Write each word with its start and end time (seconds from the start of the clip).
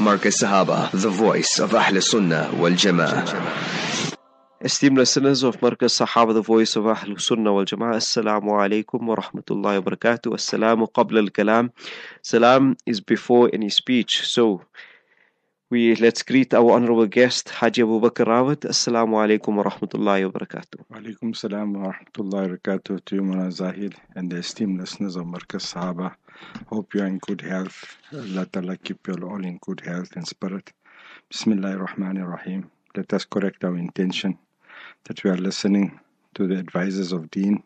Markaz 0.00 0.40
Sahaba, 0.42 0.90
the 0.92 1.10
voice 1.10 1.58
of 1.58 1.74
Ahl 1.74 2.00
Sunnah 2.00 2.50
wal 2.56 2.70
Jama'ah. 2.70 4.16
Esteemed 4.62 4.96
listeners 4.96 5.42
of 5.42 5.60
Markaz 5.60 6.00
Sahaba, 6.00 6.32
the 6.32 6.40
voice 6.40 6.74
of 6.74 6.86
Ahl 6.86 7.18
Sunnah 7.18 7.52
wal 7.52 7.66
Jama'ah, 7.66 7.96
Assalamu 7.96 8.48
alaikum 8.48 9.02
wa 9.02 9.16
rahmatullahi 9.16 9.84
wa 9.84 9.90
barakatuh. 9.90 10.32
Assalamu 10.32 10.90
qabla 10.90 11.18
al 11.18 11.28
kalam. 11.28 11.70
Salam 12.22 12.78
is 12.86 13.02
before 13.02 13.50
any 13.52 13.68
speech. 13.68 14.26
So, 14.26 14.62
we 15.70 15.94
let's 15.94 16.24
greet 16.24 16.52
our 16.52 16.72
honorable 16.72 17.06
guest, 17.06 17.48
Haji 17.48 17.82
Abu 17.82 18.00
Bakr 18.00 18.26
Ravat. 18.26 18.62
Assalamu 18.68 19.14
alaikum 19.22 19.54
wa 19.54 19.62
rahmatullahi 19.62 20.24
wa 20.24 20.40
barakatuh. 20.40 20.84
Walaikum 20.92 21.36
salam 21.36 21.74
wa 21.74 21.92
rahmatullahi 21.92 22.50
wa 22.50 22.56
barakatuh 22.56 23.04
to 23.04 23.14
you, 23.14 23.22
Mona 23.22 23.52
Zahid, 23.52 23.94
and 24.16 24.32
the 24.32 24.38
esteemed 24.38 24.80
listeners 24.80 25.14
of 25.14 25.26
Markaz 25.26 25.72
Sahaba. 25.72 26.16
Hope 26.66 26.92
you 26.94 27.02
are 27.02 27.06
in 27.06 27.18
good 27.18 27.40
health. 27.40 27.96
Allah 28.12 28.46
Ta'ala 28.46 28.76
keep 28.78 29.06
you 29.06 29.14
all 29.22 29.44
in 29.44 29.58
good 29.58 29.80
health 29.80 30.16
and 30.16 30.26
spirit. 30.26 30.72
Bismillah 31.28 31.76
ar-Rahman 31.76 32.18
ar-Rahim. 32.18 32.68
Let 32.96 33.12
us 33.12 33.24
correct 33.24 33.62
our 33.62 33.76
intention 33.76 34.36
that 35.04 35.22
we 35.22 35.30
are 35.30 35.36
listening 35.36 36.00
to 36.34 36.48
the 36.48 36.58
advisors 36.58 37.12
of 37.12 37.30
deen 37.30 37.62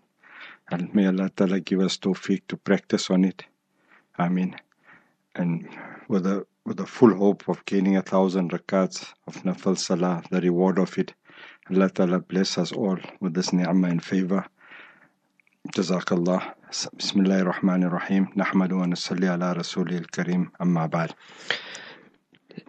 and 0.71 0.95
may 0.95 1.07
Allah 1.07 1.31
Ta'ala 1.35 1.61
give 1.61 1.81
us 1.81 1.97
tawfiq 1.97 2.43
to 2.49 2.57
practice 2.59 3.11
on 3.11 3.25
it. 3.25 3.45
Ameen. 4.19 4.57
And 5.35 5.69
with 6.09 6.27
a 6.27 6.47
with 6.67 6.79
the 6.79 6.87
full 6.87 7.15
hope 7.15 7.47
of 7.49 7.65
gaining 7.67 7.97
a 7.97 8.03
thousand 8.03 8.51
rakats 8.51 9.13
of 9.27 9.43
nafal 9.43 9.77
salah, 9.77 10.23
the 10.31 10.41
reward 10.41 10.79
of 10.79 10.97
it. 10.97 11.13
Allah 11.71 11.91
Ta'ala 11.91 12.21
bless 12.21 12.57
us 12.59 12.73
all 12.73 12.99
with 13.21 13.35
this 13.35 13.53
ni'mah 13.53 13.89
and 13.89 14.03
favor. 14.03 14.47
Jazakallah. 15.75 16.55
Bismillahir 16.97 17.53
Rahmanir 17.53 17.93
Rahim. 17.93 18.29
Nahmadu 18.37 18.79
wa 18.79 18.87
nusalli 18.87 19.25
ala 19.25 19.55
Rasulil. 19.55 20.07
Amma 20.61 20.89
ba'd. 20.89 21.15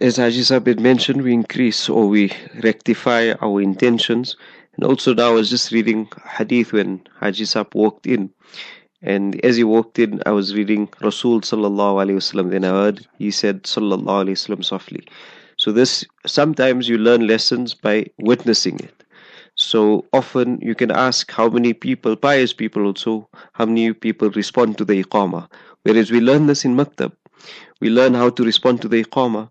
As 0.01 0.17
Haji 0.17 0.43
Sahib 0.43 0.67
had 0.67 0.79
mentioned, 0.79 1.21
we 1.21 1.33
increase 1.33 1.89
or 1.89 2.07
we 2.07 2.31
rectify 2.63 3.33
our 3.41 3.61
intentions. 3.61 4.35
And 4.75 4.83
also 4.83 5.13
now 5.13 5.29
I 5.29 5.33
was 5.33 5.49
just 5.49 5.71
reading 5.71 6.09
hadith 6.37 6.73
when 6.73 7.01
Haji 7.19 7.45
Sahib 7.45 7.75
walked 7.75 8.07
in. 8.07 8.29
And 9.05 9.39
as 9.45 9.55
he 9.55 9.63
walked 9.63 9.99
in, 9.99 10.21
I 10.25 10.31
was 10.31 10.55
reading 10.55 10.89
Rasul 10.99 11.41
Sallallahu 11.41 12.15
Wasallam. 12.15 12.49
Then 12.49 12.65
I 12.65 12.69
heard 12.69 13.07
he 13.19 13.29
said 13.29 13.63
Sallallahu 13.63 14.25
Alaihi 14.25 14.31
Wasallam 14.31 14.65
softly. 14.65 15.05
So 15.57 15.71
this 15.71 16.03
sometimes 16.25 16.89
you 16.89 16.97
learn 16.97 17.27
lessons 17.27 17.75
by 17.75 18.07
witnessing 18.17 18.79
it. 18.79 19.03
So 19.53 20.05
often 20.11 20.59
you 20.61 20.73
can 20.73 20.89
ask 20.89 21.31
how 21.31 21.49
many 21.49 21.73
people, 21.73 22.15
pious 22.15 22.51
people 22.51 22.85
also, 22.85 23.29
how 23.53 23.65
many 23.65 23.93
people 23.93 24.31
respond 24.31 24.79
to 24.79 24.85
the 24.85 25.03
iqamah. 25.03 25.49
Whereas 25.83 26.09
we 26.09 26.19
learn 26.19 26.47
this 26.47 26.65
in 26.65 26.75
maktab. 26.75 27.11
We 27.79 27.91
learn 27.91 28.15
how 28.15 28.31
to 28.31 28.43
respond 28.43 28.81
to 28.81 28.87
the 28.87 29.03
iqamah. 29.03 29.49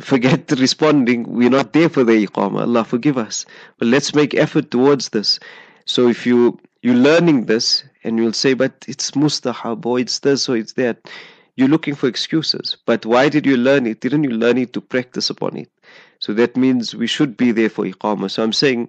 Forget 0.00 0.50
responding. 0.58 1.24
We're 1.28 1.50
not 1.50 1.72
there 1.72 1.88
for 1.88 2.04
the 2.04 2.24
iqamah. 2.24 2.60
Allah 2.62 2.84
forgive 2.84 3.18
us. 3.18 3.46
But 3.78 3.88
let's 3.88 4.14
make 4.14 4.32
effort 4.32 4.70
towards 4.70 5.08
this. 5.08 5.40
So 5.86 6.08
if 6.08 6.24
you 6.24 6.58
you're 6.84 6.94
learning 6.94 7.46
this 7.46 7.82
and 8.04 8.18
you'll 8.18 8.34
say, 8.34 8.52
but 8.52 8.84
it's 8.86 9.12
mustahab 9.12 9.86
or 9.86 9.98
it's 9.98 10.18
this 10.18 10.50
or 10.50 10.56
it's 10.58 10.74
that. 10.74 10.98
You're 11.56 11.68
looking 11.68 11.94
for 11.94 12.08
excuses. 12.08 12.76
But 12.84 13.06
why 13.06 13.30
did 13.30 13.46
you 13.46 13.56
learn 13.56 13.86
it? 13.86 14.00
Didn't 14.00 14.24
you 14.24 14.32
learn 14.32 14.58
it 14.58 14.74
to 14.74 14.82
practice 14.82 15.30
upon 15.30 15.56
it? 15.56 15.70
So 16.18 16.34
that 16.34 16.58
means 16.58 16.94
we 16.94 17.06
should 17.06 17.38
be 17.38 17.52
there 17.52 17.70
for 17.70 17.86
iqamah. 17.86 18.30
So 18.30 18.42
I'm 18.42 18.52
saying 18.52 18.88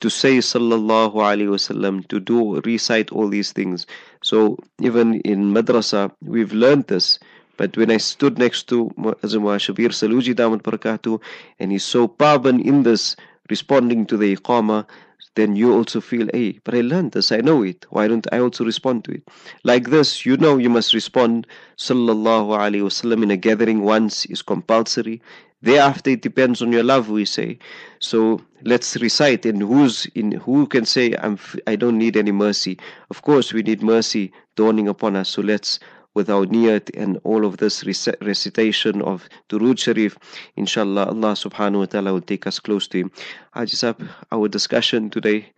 to 0.00 0.08
say 0.08 0.38
sallallahu 0.38 1.16
alaihi 1.16 1.48
wasallam, 1.48 2.08
to 2.08 2.18
do 2.18 2.62
recite 2.62 3.12
all 3.12 3.28
these 3.28 3.52
things. 3.52 3.86
So 4.22 4.56
even 4.80 5.20
in 5.20 5.52
madrasa, 5.52 6.10
we've 6.22 6.54
learned 6.54 6.86
this. 6.86 7.18
But 7.58 7.76
when 7.76 7.90
I 7.90 7.98
stood 7.98 8.38
next 8.38 8.68
to 8.68 8.86
Azumah 8.96 9.60
Shabir 9.60 9.90
Saloojee 9.90 10.34
Damat 10.34 10.62
Barakatuh, 10.62 11.20
and 11.60 11.72
he 11.72 11.78
saw 11.78 12.08
Paban 12.08 12.64
in 12.64 12.84
this, 12.84 13.16
responding 13.50 14.06
to 14.06 14.16
the 14.16 14.34
iqamah, 14.34 14.86
then 15.34 15.56
you 15.56 15.72
also 15.72 16.00
feel, 16.00 16.28
hey, 16.32 16.60
but 16.64 16.74
I 16.74 16.80
learned 16.80 17.12
this, 17.12 17.32
I 17.32 17.38
know 17.38 17.62
it. 17.62 17.86
Why 17.90 18.08
don't 18.08 18.26
I 18.32 18.38
also 18.38 18.64
respond 18.64 19.04
to 19.04 19.12
it? 19.12 19.22
Like 19.64 19.90
this, 19.90 20.24
you 20.24 20.36
know 20.36 20.56
you 20.58 20.70
must 20.70 20.94
respond, 20.94 21.46
sallallahu 21.76 22.56
alaihi 22.56 22.82
wasallam, 22.82 23.22
in 23.22 23.30
a 23.30 23.36
gathering 23.36 23.82
once 23.82 24.26
is 24.26 24.42
compulsory. 24.42 25.20
Thereafter, 25.62 26.10
it 26.10 26.20
depends 26.20 26.60
on 26.60 26.72
your 26.72 26.82
love, 26.82 27.08
we 27.08 27.24
say. 27.24 27.58
So 27.98 28.42
let's 28.64 28.96
recite. 28.96 29.46
And 29.46 29.62
who's 29.62 30.06
in? 30.14 30.32
Who 30.32 30.66
can 30.66 30.84
say, 30.84 31.14
"I'm? 31.18 31.38
I 31.66 31.74
don't 31.74 31.96
need 31.96 32.18
any 32.18 32.32
mercy." 32.32 32.78
Of 33.08 33.22
course, 33.22 33.54
we 33.54 33.62
need 33.62 33.82
mercy 33.82 34.30
dawning 34.56 34.88
upon 34.88 35.16
us. 35.16 35.30
So 35.30 35.40
let's 35.40 35.80
with 36.14 36.30
our 36.30 36.46
niyat 36.46 36.90
and 36.94 37.20
all 37.24 37.44
of 37.44 37.58
this 37.58 37.84
recitation 37.84 39.02
of 39.02 39.28
Durood 39.48 39.78
Sharif, 39.78 40.16
inshallah, 40.56 41.06
Allah 41.06 41.32
subhanahu 41.32 41.78
wa 41.80 41.84
ta'ala 41.86 42.12
will 42.12 42.20
take 42.20 42.46
us 42.46 42.58
close 42.60 42.88
to 42.88 42.98
Him. 42.98 43.10
Haji 43.52 43.76
Sahib, 43.76 44.08
our 44.32 44.48
discussion 44.48 45.10
today. 45.10 45.52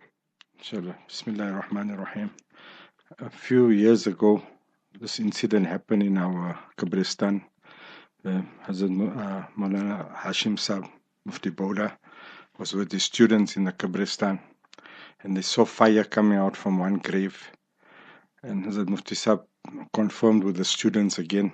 Inshallah. 0.57 0.95
Bismillah 1.07 1.45
ar-Rahman 1.53 1.91
ar-Rahim. 1.91 2.31
A 3.19 3.29
few 3.29 3.69
years 3.69 4.07
ago, 4.07 4.41
this 4.99 5.19
incident 5.19 5.67
happened 5.67 6.03
in 6.03 6.17
our 6.17 6.59
Kabristan. 6.77 7.43
Uh, 8.25 8.41
Hazrat 8.67 8.91
uh, 8.91 9.45
Maulana 9.57 10.13
Hashim 10.13 10.59
Sahib, 10.59 10.85
Mufti 11.25 11.51
Boda, 11.51 11.97
was 12.57 12.73
with 12.73 12.89
the 12.89 12.99
students 12.99 13.55
in 13.55 13.63
the 13.63 13.71
Kabristan 13.71 14.39
and 15.23 15.35
they 15.35 15.41
saw 15.41 15.65
fire 15.65 16.03
coming 16.03 16.37
out 16.37 16.55
from 16.55 16.77
one 16.79 16.97
grave. 16.97 17.51
And 18.43 18.65
Hazrat 18.65 18.87
Mufti 18.87 19.15
Sahib 19.15 19.41
confirmed 19.93 20.43
with 20.43 20.57
the 20.57 20.65
students 20.65 21.19
again. 21.19 21.53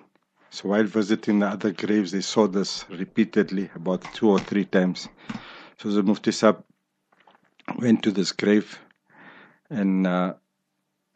So 0.49 0.69
while 0.69 0.83
visiting 0.83 1.39
the 1.39 1.47
other 1.47 1.71
graves, 1.71 2.11
they 2.11 2.21
saw 2.21 2.47
this 2.47 2.85
repeatedly, 2.89 3.69
about 3.75 4.03
two 4.13 4.29
or 4.29 4.39
three 4.39 4.65
times. 4.65 5.09
So 5.77 5.89
the 5.89 6.03
Mufti 6.03 6.31
Sahib 6.31 6.63
went 7.79 8.03
to 8.03 8.11
this 8.11 8.31
grave, 8.31 8.79
and 9.69 10.05
uh, 10.05 10.35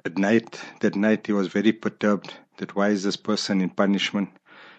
at 0.06 0.18
night, 0.18 0.60
that 0.80 0.96
night, 0.96 1.28
he 1.28 1.34
was 1.34 1.50
very 1.50 1.72
perturbed 1.72 2.34
that 2.58 2.76
why 2.76 2.90
is 2.90 3.04
this 3.04 3.18
person 3.18 3.62
in 3.62 3.70
punishment? 3.70 4.30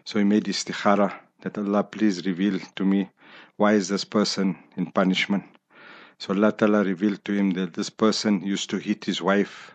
So 0.04 0.18
he 0.18 0.24
made 0.24 0.44
istikhara 0.44 1.12
that 1.42 1.58
Allah 1.58 1.84
please 1.84 2.26
reveal 2.26 2.58
to 2.76 2.84
me 2.84 3.10
why 3.56 3.74
is 3.74 3.88
this 3.88 4.04
person 4.04 4.56
in 4.76 4.90
punishment. 4.90 5.44
So 6.18 6.34
Allah 6.34 6.52
Ta'ala 6.52 6.82
revealed 6.82 7.24
to 7.26 7.32
him 7.32 7.50
that 7.52 7.74
this 7.74 7.90
person 7.90 8.40
used 8.40 8.70
to 8.70 8.78
hit 8.78 9.04
his 9.04 9.22
wife 9.22 9.74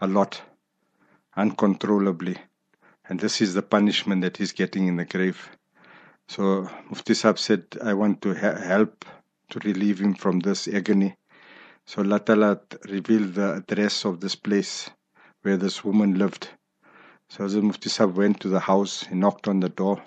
a 0.00 0.06
lot 0.06 0.40
uncontrollably. 1.36 2.36
And 3.08 3.20
this 3.20 3.40
is 3.40 3.54
the 3.54 3.62
punishment 3.62 4.22
that 4.22 4.36
he's 4.36 4.52
getting 4.52 4.86
in 4.86 4.96
the 4.96 5.04
grave. 5.04 5.50
So 6.28 6.70
Mufti 6.88 7.14
Sahib 7.14 7.38
said, 7.38 7.64
I 7.82 7.94
want 7.94 8.22
to 8.22 8.34
ha- 8.34 8.54
help 8.54 9.04
to 9.50 9.58
relieve 9.64 10.00
him 10.00 10.14
from 10.14 10.40
this 10.40 10.68
agony. 10.68 11.16
So 11.86 12.02
Allah 12.02 12.20
Ta'ala 12.20 12.60
revealed 12.88 13.34
the 13.34 13.54
address 13.54 14.04
of 14.04 14.20
this 14.20 14.36
place 14.36 14.90
where 15.42 15.56
this 15.56 15.84
woman 15.84 16.18
lived. 16.18 16.48
So 17.28 17.48
the 17.48 17.62
Mufti 17.62 17.88
Sahib 17.88 18.16
went 18.16 18.40
to 18.40 18.48
the 18.48 18.60
house, 18.60 19.04
he 19.04 19.14
knocked 19.14 19.48
on 19.48 19.60
the 19.60 19.68
door, 19.68 20.02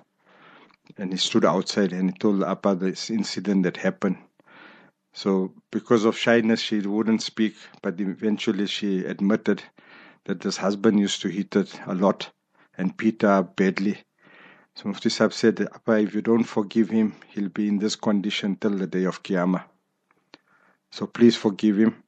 and 0.98 1.12
he 1.12 1.18
stood 1.18 1.46
outside 1.46 1.92
and 1.92 2.12
he 2.12 2.18
told 2.18 2.44
Appa 2.44 2.76
this 2.76 3.10
incident 3.10 3.64
that 3.64 3.78
happened. 3.78 4.18
So 5.14 5.54
because 5.72 6.06
of 6.06 6.18
shyness, 6.18 6.60
she 6.60 6.80
wouldn't 6.82 7.22
speak, 7.22 7.56
but 7.82 8.00
eventually 8.00 8.68
she 8.68 9.06
admitted 9.06 9.62
that 10.26 10.42
this 10.42 10.58
husband 10.58 11.00
used 11.00 11.22
to 11.22 11.28
hit 11.28 11.56
it 11.56 11.80
a 11.86 11.94
lot 11.94 12.32
and 12.78 12.98
beat 12.98 13.22
her 13.22 13.44
badly. 13.44 13.98
So 14.76 14.88
Mufti 14.90 15.10
Sahib 15.10 15.34
said, 15.34 15.62
Appa, 15.62 16.00
if 16.00 16.16
you 16.16 16.22
don't 16.22 16.44
forgive 16.44 16.90
him, 16.90 17.16
he'll 17.28 17.50
be 17.50 17.68
in 17.68 17.78
this 17.78 17.96
condition 17.96 18.56
till 18.56 18.72
the 18.72 18.88
day 18.88 19.04
of 19.04 19.22
Qiyamah. 19.22 19.64
So 20.92 21.06
please 21.06 21.36
forgive 21.36 21.78
him 21.78 22.04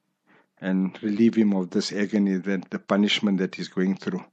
and 0.59 0.97
relieve 1.03 1.35
him 1.35 1.53
of 1.53 1.69
this 1.69 1.91
agony, 1.91 2.37
that 2.37 2.69
the 2.69 2.79
punishment 2.79 3.37
that 3.39 3.55
he's 3.55 3.67
going 3.67 3.95
through. 3.97 4.23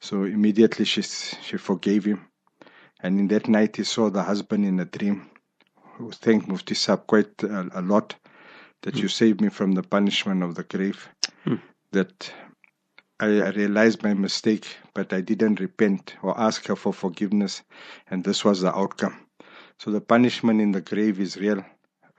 So 0.00 0.24
immediately 0.24 0.84
she, 0.84 1.02
she 1.02 1.56
forgave 1.56 2.04
him. 2.04 2.26
And 3.00 3.20
in 3.20 3.28
that 3.28 3.48
night 3.48 3.76
he 3.76 3.84
saw 3.84 4.10
the 4.10 4.22
husband 4.22 4.64
in 4.64 4.80
a 4.80 4.84
dream, 4.84 5.30
who 5.94 6.10
thanked 6.10 6.48
Mufti 6.48 6.74
Sahib 6.74 7.06
quite 7.06 7.42
a, 7.42 7.68
a 7.74 7.82
lot 7.82 8.16
that 8.82 8.94
mm. 8.94 9.02
you 9.02 9.08
saved 9.08 9.40
me 9.40 9.48
from 9.48 9.72
the 9.72 9.82
punishment 9.82 10.42
of 10.42 10.54
the 10.56 10.64
grave. 10.64 11.08
Mm. 11.46 11.60
That 11.92 12.32
I 13.22 13.50
realized 13.50 14.02
my 14.02 14.14
mistake, 14.14 14.66
but 14.94 15.12
I 15.12 15.20
didn't 15.20 15.60
repent 15.60 16.16
or 16.22 16.36
ask 16.36 16.66
her 16.66 16.74
for 16.74 16.92
forgiveness, 16.92 17.62
and 18.10 18.24
this 18.24 18.44
was 18.44 18.62
the 18.62 18.76
outcome. 18.76 19.16
So 19.78 19.92
the 19.92 20.00
punishment 20.00 20.60
in 20.60 20.72
the 20.72 20.80
grave 20.80 21.20
is 21.20 21.36
real. 21.36 21.64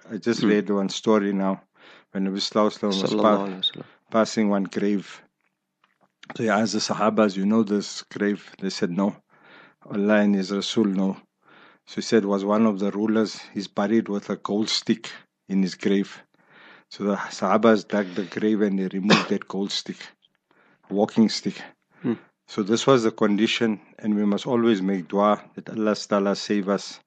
I 0.10 0.16
just 0.16 0.40
mm. 0.40 0.48
read 0.48 0.70
one 0.70 0.88
story 0.88 1.34
now 1.34 1.62
when 2.12 2.26
Nabi 2.26 2.42
was 2.84 3.14
pa- 3.16 3.84
passing 4.12 4.48
one 4.48 4.64
grave. 4.64 5.22
So 6.38 6.44
he 6.44 6.50
asked 6.50 6.72
the 6.72 6.80
Sahabas, 6.80 7.36
You 7.36 7.48
know 7.48 7.64
this 7.64 8.04
grave? 8.04 8.50
They 8.62 8.70
said, 8.70 8.90
No. 8.90 9.14
Allah 9.86 10.22
and 10.22 10.36
His 10.36 10.54
Rasul 10.54 10.86
no. 10.86 11.18
So 11.86 11.96
he 11.96 12.02
said, 12.02 12.24
Was 12.24 12.46
one 12.46 12.66
of 12.66 12.80
the 12.80 12.92
rulers, 12.92 13.42
he's 13.54 13.68
buried 13.68 14.08
with 14.08 14.30
a 14.30 14.38
gold 14.38 14.70
stick 14.70 15.12
in 15.50 15.64
his 15.64 15.76
grave. 15.76 16.24
So 16.88 17.04
the 17.04 17.16
Sahabas 17.18 17.86
dug 17.86 18.08
the 18.16 18.24
grave 18.24 18.62
and 18.62 18.80
they 18.80 18.88
removed 18.88 19.28
that 19.28 19.50
gold 19.50 19.74
stick 19.74 19.98
walking 20.90 21.30
stick. 21.30 21.62
Hmm. 22.02 22.14
So 22.48 22.64
this 22.64 22.86
was 22.86 23.04
the 23.04 23.12
condition, 23.12 23.80
and 24.00 24.16
we 24.16 24.26
must 24.26 24.46
always 24.48 24.82
make 24.82 25.08
dua 25.08 25.42
that 25.56 25.70
Allah 25.70 25.96
Ta'ala 25.96 26.36
save 26.36 26.70
us 26.70 27.00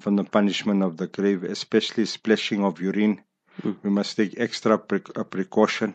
from 0.00 0.16
the 0.16 0.24
punishment 0.24 0.82
of 0.82 0.96
the 0.96 1.06
grave, 1.06 1.44
especially 1.44 2.04
splashing 2.04 2.64
of 2.64 2.80
urine. 2.80 3.22
Mm. 3.62 3.76
We 3.82 3.90
must 3.90 4.16
take 4.16 4.38
extra 4.38 4.78
pre- 4.78 5.00
uh, 5.16 5.24
precaution, 5.24 5.94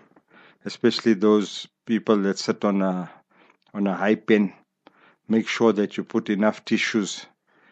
especially 0.65 1.13
those 1.13 1.67
people 1.85 2.17
that 2.23 2.39
sit 2.39 2.63
on 2.65 2.81
a 2.81 3.09
on 3.73 3.87
a 3.87 3.95
high 3.95 4.15
pen. 4.15 4.53
Make 5.27 5.47
sure 5.47 5.73
that 5.73 5.97
you 5.97 6.03
put 6.03 6.29
enough 6.29 6.65
tissues 6.65 7.25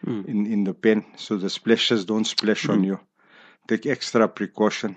Mm. 0.06 0.26
in, 0.26 0.46
in 0.46 0.64
the 0.64 0.74
pen 0.74 1.04
so 1.16 1.36
the 1.36 1.50
splashes 1.50 2.04
don't 2.04 2.24
splash 2.24 2.68
on 2.68 2.84
you. 2.84 3.00
Take 3.66 3.84
extra 3.86 4.28
precaution. 4.28 4.94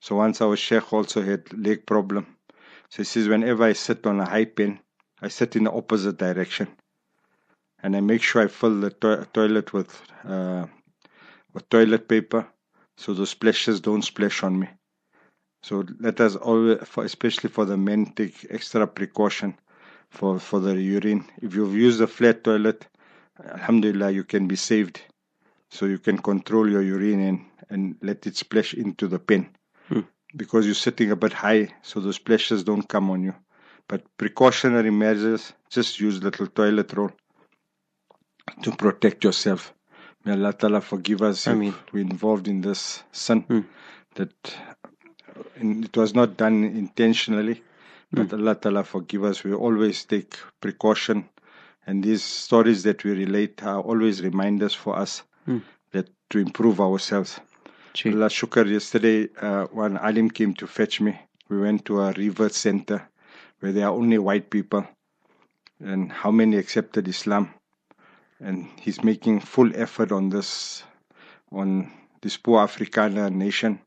So 0.00 0.16
once 0.16 0.42
our 0.42 0.54
sheikh 0.54 0.92
also 0.92 1.22
had 1.22 1.50
leg 1.56 1.86
problem. 1.86 2.26
So 2.90 2.98
he 2.98 3.04
says 3.04 3.28
whenever 3.28 3.64
I 3.64 3.72
sit 3.74 4.06
on 4.06 4.20
a 4.20 4.28
high 4.28 4.46
pen, 4.46 4.80
I 5.20 5.28
sit 5.28 5.56
in 5.56 5.64
the 5.64 5.72
opposite 5.72 6.18
direction, 6.18 6.68
and 7.82 7.96
I 7.96 8.00
make 8.00 8.22
sure 8.22 8.42
I 8.42 8.48
fill 8.48 8.80
the 8.80 8.90
to- 8.90 9.28
toilet 9.32 9.72
with 9.72 10.00
uh, 10.24 10.66
with 11.52 11.68
toilet 11.68 12.08
paper, 12.08 12.46
so 12.96 13.14
the 13.14 13.26
splashes 13.26 13.80
don't 13.80 14.02
splash 14.02 14.42
on 14.42 14.58
me. 14.58 14.68
So 15.62 15.84
let 16.00 16.20
us 16.20 16.36
always, 16.36 16.78
for, 16.86 17.04
especially 17.04 17.50
for 17.50 17.64
the 17.64 17.76
men, 17.76 18.06
take 18.14 18.46
extra 18.50 18.86
precaution 18.86 19.56
for 20.10 20.38
for 20.38 20.60
the 20.60 20.74
urine. 20.80 21.24
If 21.42 21.54
you've 21.54 21.74
used 21.76 22.00
a 22.00 22.06
flat 22.06 22.44
toilet, 22.44 22.86
Alhamdulillah, 23.44 24.10
you 24.12 24.24
can 24.24 24.46
be 24.48 24.56
saved. 24.56 25.00
So 25.70 25.86
you 25.86 25.98
can 25.98 26.18
control 26.18 26.70
your 26.70 26.82
urine 26.82 27.20
and, 27.20 27.46
and 27.70 27.96
let 28.02 28.26
it 28.26 28.36
splash 28.36 28.74
into 28.74 29.08
the 29.08 29.18
pen. 29.18 29.48
Because 30.36 30.66
you're 30.66 30.74
sitting 30.74 31.10
a 31.10 31.16
bit 31.16 31.32
high, 31.32 31.68
so 31.82 32.00
those 32.00 32.16
splashes 32.16 32.64
don't 32.64 32.88
come 32.88 33.10
on 33.10 33.22
you. 33.22 33.34
But 33.86 34.02
precautionary 34.16 34.90
measures, 34.90 35.52
just 35.70 36.00
use 36.00 36.22
little 36.22 36.46
toilet 36.48 36.92
roll 36.92 37.12
to 38.62 38.72
protect 38.72 39.24
yourself. 39.24 39.72
May 40.24 40.32
Allah 40.32 40.52
Ta'ala 40.54 40.80
forgive 40.80 41.22
us 41.22 41.46
Ameen. 41.46 41.68
if 41.68 41.92
we're 41.92 42.00
involved 42.00 42.48
in 42.48 42.62
this 42.62 43.02
sin. 43.12 43.42
Hmm. 43.42 43.60
That 44.14 44.32
it 45.56 45.96
was 45.96 46.14
not 46.14 46.36
done 46.36 46.64
intentionally, 46.64 47.62
but 48.12 48.32
Allah 48.32 48.54
Ta'ala 48.54 48.84
forgive 48.84 49.24
us. 49.24 49.44
We 49.44 49.52
always 49.52 50.04
take 50.04 50.36
precaution 50.60 51.28
and 51.86 52.02
these 52.02 52.22
stories 52.24 52.82
that 52.84 53.04
we 53.04 53.10
relate 53.12 53.62
are 53.62 53.80
always 53.80 54.22
reminders 54.22 54.74
for 54.74 54.96
us 54.98 55.22
Hmm. 55.44 55.58
that 55.92 56.08
to 56.30 56.38
improve 56.38 56.80
ourselves. 56.80 57.38
Allah 58.02 58.28
Shukr, 58.28 58.68
yesterday 58.68 59.28
uh, 59.40 59.66
one 59.66 59.96
alim 59.96 60.28
came 60.30 60.52
to 60.54 60.66
fetch 60.66 61.00
me. 61.00 61.18
We 61.48 61.60
went 61.60 61.84
to 61.86 62.00
a 62.00 62.12
revert 62.12 62.52
center 62.52 63.08
where 63.60 63.72
there 63.72 63.86
are 63.86 63.92
only 63.94 64.18
white 64.18 64.50
people 64.50 64.86
and 65.78 66.10
how 66.10 66.30
many 66.32 66.56
accepted 66.56 67.06
Islam. 67.06 67.54
And 68.40 68.68
he's 68.80 69.04
making 69.04 69.40
full 69.40 69.70
effort 69.74 70.10
on 70.10 70.28
this, 70.28 70.82
on 71.52 71.92
this 72.20 72.36
poor 72.36 72.66
Afrikaner 72.66 73.30
nation. 73.32 73.78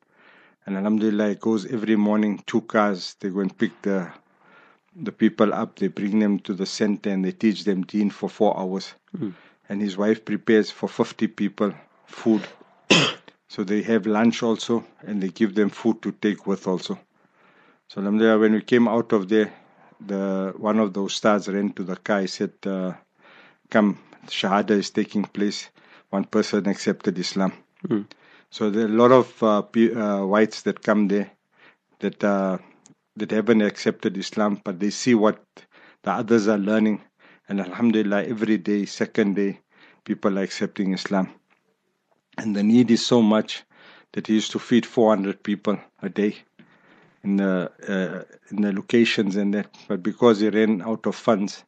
And 0.65 0.77
Alhamdulillah, 0.77 1.29
it 1.31 1.41
goes 1.41 1.65
every 1.65 1.97
morning, 1.97 2.41
two 2.47 2.61
cars, 2.61 3.15
they 3.19 3.29
go 3.29 3.41
and 3.41 3.55
pick 3.57 3.81
the 3.81 4.11
the 4.99 5.11
people 5.11 5.53
up, 5.53 5.77
they 5.77 5.87
bring 5.89 6.19
them 6.19 6.39
to 6.39 6.53
the 6.53 6.65
center 6.65 7.11
and 7.11 7.23
they 7.23 7.31
teach 7.31 7.65
them 7.65 7.83
deen 7.83 8.09
for 8.09 8.29
four 8.29 8.57
hours. 8.57 8.93
And 9.69 9.81
his 9.81 9.95
wife 9.95 10.25
prepares 10.25 10.71
for 10.71 10.89
50 10.89 11.27
people 11.27 11.73
food. 12.07 12.41
so 13.57 13.63
they 13.63 13.81
have 13.81 14.05
lunch 14.05 14.43
also 14.43 14.85
and 15.01 15.23
they 15.23 15.29
give 15.29 15.55
them 15.55 15.71
food 15.71 15.99
to 16.03 16.11
take 16.11 16.45
with 16.45 16.67
also. 16.67 16.99
So 17.87 18.01
Alhamdulillah, 18.01 18.37
when 18.39 18.53
we 18.53 18.61
came 18.61 18.87
out 18.87 19.13
of 19.13 19.29
there, 19.29 19.51
the 19.99 20.53
one 20.57 20.79
of 20.79 20.93
those 20.93 21.15
stars 21.15 21.47
ran 21.47 21.73
to 21.73 21.83
the 21.83 21.95
car. 21.95 22.21
He 22.21 22.27
said, 22.27 22.53
uh, 22.67 22.93
"Come, 23.71 23.97
Shahada 24.27 24.71
is 24.71 24.91
taking 24.91 25.23
place. 25.23 25.69
One 26.11 26.25
person 26.25 26.67
accepted 26.69 27.17
Islam." 27.17 27.53
So 28.51 28.69
there 28.69 28.85
are 28.85 28.93
a 28.95 28.99
lot 29.03 29.11
of 29.11 29.43
uh, 29.43 29.63
pe- 29.63 29.93
uh, 29.93 30.23
whites 30.25 30.61
that 30.63 30.83
come 30.83 31.07
there 31.07 31.31
that 32.01 32.23
uh, 32.23 32.59
that 33.17 33.31
haven't 33.31 33.63
accepted 33.63 34.17
Islam, 34.17 34.61
but 34.63 34.79
they 34.79 34.91
see 34.91 35.15
what 35.15 35.41
the 36.03 36.11
others 36.11 36.47
are 36.47 36.59
learning, 36.59 37.01
and 37.49 37.59
Alhamdulillah, 37.59 38.25
every 38.25 38.59
day, 38.59 38.85
second 38.85 39.35
day, 39.35 39.59
people 40.05 40.37
are 40.39 40.43
accepting 40.43 40.93
Islam, 40.93 41.29
and 42.37 42.55
the 42.55 42.63
need 42.63 42.91
is 42.91 43.05
so 43.05 43.21
much 43.21 43.63
that 44.13 44.27
he 44.27 44.33
used 44.35 44.51
to 44.51 44.59
feed 44.59 44.85
400 44.85 45.43
people 45.43 45.79
a 46.01 46.09
day 46.09 46.35
in 47.23 47.37
the 47.37 47.71
uh, 47.87 48.35
in 48.51 48.61
the 48.61 48.71
locations 48.71 49.35
and 49.35 49.53
that, 49.53 49.67
but 49.87 50.01
because 50.01 50.39
he 50.39 50.49
ran 50.49 50.81
out 50.81 51.05
of 51.05 51.15
funds, 51.15 51.63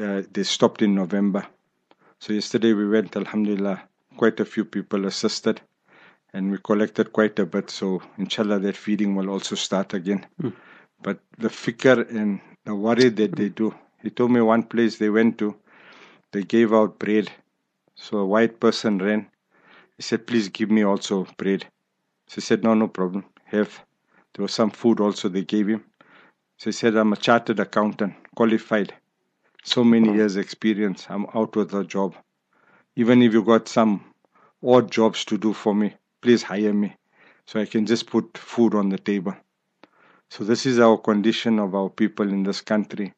uh, 0.00 0.22
they 0.32 0.42
stopped 0.44 0.82
in 0.82 0.94
November. 0.94 1.46
So 2.20 2.32
yesterday 2.32 2.72
we 2.72 2.88
went, 2.88 3.16
Alhamdulillah, 3.16 3.82
quite 4.16 4.38
a 4.40 4.44
few 4.44 4.64
people 4.64 5.06
assisted 5.06 5.60
and 6.32 6.50
we 6.50 6.58
collected 6.58 7.12
quite 7.12 7.38
a 7.38 7.46
bit. 7.46 7.70
So 7.70 8.02
inshallah, 8.18 8.60
that 8.60 8.76
feeding 8.76 9.14
will 9.14 9.30
also 9.30 9.54
start 9.56 9.94
again. 9.94 10.26
But 11.02 11.18
the 11.38 11.48
fikr 11.48 12.08
and 12.10 12.40
the 12.64 12.74
worry 12.74 13.08
that 13.08 13.36
they 13.36 13.48
do, 13.48 13.74
he 14.02 14.10
told 14.10 14.30
me 14.30 14.40
one 14.40 14.62
place 14.62 14.98
they 14.98 15.10
went 15.10 15.38
to, 15.38 15.54
they 16.32 16.42
gave 16.42 16.72
out 16.72 16.98
bread. 16.98 17.30
So 17.94 18.18
a 18.18 18.26
white 18.26 18.58
person 18.60 18.98
ran. 18.98 19.26
He 19.96 20.02
said, 20.02 20.26
please 20.26 20.48
give 20.48 20.70
me 20.70 20.82
also 20.82 21.26
bread. 21.36 21.66
So 22.26 22.36
he 22.36 22.40
said, 22.40 22.64
no, 22.64 22.74
no 22.74 22.88
problem. 22.88 23.24
Have. 23.44 23.84
There 24.34 24.42
was 24.42 24.52
some 24.52 24.70
food 24.70 25.00
also 25.00 25.28
they 25.28 25.44
gave 25.44 25.68
him. 25.68 25.84
So 26.58 26.66
he 26.66 26.72
said, 26.72 26.96
I'm 26.96 27.12
a 27.12 27.16
chartered 27.16 27.60
accountant, 27.60 28.14
qualified. 28.34 28.94
So 29.62 29.84
many 29.84 30.12
years 30.12 30.36
experience. 30.36 31.06
I'm 31.08 31.26
out 31.34 31.54
with 31.56 31.72
a 31.74 31.84
job. 31.84 32.14
Even 32.96 33.22
if 33.22 33.32
you 33.32 33.42
got 33.42 33.68
some 33.68 34.04
odd 34.62 34.90
jobs 34.90 35.24
to 35.26 35.38
do 35.38 35.52
for 35.52 35.74
me, 35.74 35.94
please 36.20 36.42
hire 36.42 36.72
me 36.72 36.96
so 37.46 37.60
I 37.60 37.66
can 37.66 37.86
just 37.86 38.06
put 38.06 38.36
food 38.38 38.74
on 38.74 38.88
the 38.88 38.98
table. 38.98 39.34
So 40.30 40.42
this 40.44 40.66
is 40.66 40.78
our 40.78 40.96
condition 40.96 41.58
of 41.58 41.74
our 41.74 41.88
people 41.88 42.28
in 42.28 42.42
this 42.42 42.60
country. 42.60 43.12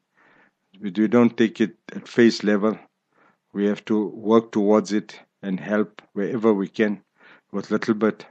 We, 0.79 0.91
we 0.91 1.07
don't 1.07 1.35
take 1.35 1.61
it 1.61 1.75
at 1.95 2.07
face 2.07 2.43
level. 2.43 2.77
We 3.53 3.65
have 3.65 3.83
to 3.85 4.07
work 4.09 4.51
towards 4.51 4.91
it 4.91 5.19
and 5.41 5.59
help 5.59 6.01
wherever 6.13 6.53
we 6.53 6.67
can 6.67 7.01
with 7.51 7.71
little 7.71 7.93
bit. 7.93 8.25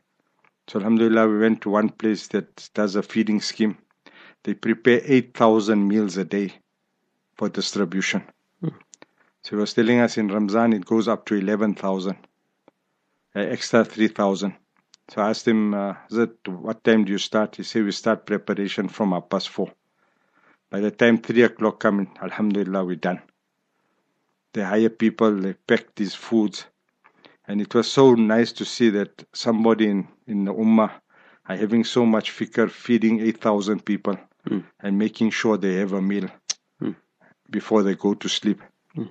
So 0.69 0.79
Alhamdulillah, 0.79 1.29
we 1.29 1.39
went 1.39 1.61
to 1.63 1.71
one 1.71 1.91
place 1.91 2.27
that 2.29 2.69
does 2.75 2.97
a 2.97 3.03
feeding 3.03 3.41
scheme. 3.41 3.79
They 4.43 4.55
prepare 4.55 5.01
8,000 5.05 5.87
meals 5.87 6.17
a 6.17 6.25
day 6.25 6.55
for 7.37 7.49
distribution. 7.49 8.23
So 9.47 9.51
he 9.51 9.57
was 9.57 9.75
telling 9.75 10.01
us 10.01 10.19
in 10.19 10.29
Ramzan 10.29 10.73
it 10.73 10.85
goes 10.85 11.07
up 11.07 11.25
to 11.27 11.37
11,000, 11.37 12.17
uh, 13.37 13.39
extra 13.39 13.85
3,000. 13.85 14.55
So 15.09 15.23
I 15.23 15.31
asked 15.31 15.47
him, 15.47 15.73
uh, 15.73 15.95
what 16.47 16.83
time 16.83 17.05
do 17.05 17.13
you 17.13 17.19
start? 17.19 17.55
He 17.55 17.63
said, 17.63 17.85
we 17.85 17.93
start 17.93 18.27
preparation 18.27 18.89
from 18.89 19.13
up 19.13 19.31
past 19.31 19.49
four. 19.51 19.71
By 20.69 20.81
the 20.81 20.91
time 20.91 21.19
three 21.19 21.43
o'clock 21.43 21.79
come, 21.79 22.09
Alhamdulillah, 22.21 22.85
we're 22.85 22.97
done. 22.97 23.23
They 24.53 24.63
hire 24.63 24.89
people, 24.89 25.33
they 25.37 25.53
pack 25.53 25.95
these 25.95 26.15
foods. 26.15 26.67
And 27.49 27.61
it 27.61 27.75
was 27.75 27.91
so 27.91 28.15
nice 28.15 28.53
to 28.53 28.65
see 28.65 28.91
that 28.91 29.25
somebody 29.33 29.89
in, 29.89 30.09
in 30.27 30.45
the 30.45 30.53
Ummah 30.55 30.91
are 31.49 31.57
having 31.57 31.85
so 31.85 32.05
much 32.05 32.33
fikr, 32.33 32.71
feeding 32.71 33.21
8,000 33.21 33.85
people 33.85 34.19
hmm. 34.47 34.61
and 34.81 34.99
making 34.99 35.31
sure 35.31 35.57
they 35.57 35.75
have 35.75 35.93
a 35.93 36.03
meal 36.03 36.29
hmm. 36.81 36.93
before 37.51 37.83
they 37.83 37.95
go 37.95 38.15
to 38.15 38.29
sleep. 38.29 38.61
Hmm. 38.95 39.05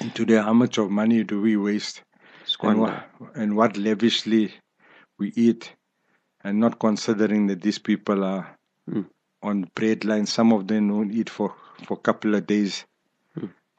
And 0.00 0.14
today, 0.14 0.36
how 0.36 0.54
much 0.54 0.78
of 0.78 0.90
money 0.90 1.24
do 1.24 1.40
we 1.40 1.56
waste? 1.56 2.02
And 2.62 2.80
and 3.34 3.56
what 3.56 3.76
lavishly 3.76 4.54
we 5.18 5.32
eat, 5.36 5.74
and 6.42 6.58
not 6.58 6.78
considering 6.78 7.46
that 7.48 7.60
these 7.60 7.78
people 7.78 8.24
are 8.24 8.56
on 9.42 9.70
bread 9.74 10.04
lines. 10.04 10.32
Some 10.32 10.52
of 10.52 10.66
them 10.66 10.88
don't 10.88 11.12
eat 11.12 11.30
for, 11.30 11.54
for 11.84 11.94
a 11.94 12.00
couple 12.00 12.34
of 12.34 12.46
days. 12.46 12.84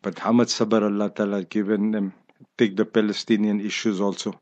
But 0.01 0.19
how 0.19 0.31
much 0.31 0.49
sabr 0.49 0.83
Allah 0.83 1.09
Ta'ala 1.09 1.43
given 1.43 1.91
them. 1.91 2.13
Take 2.57 2.75
the 2.75 2.85
Palestinian 2.85 3.59
issues 3.61 3.99
also. 4.01 4.39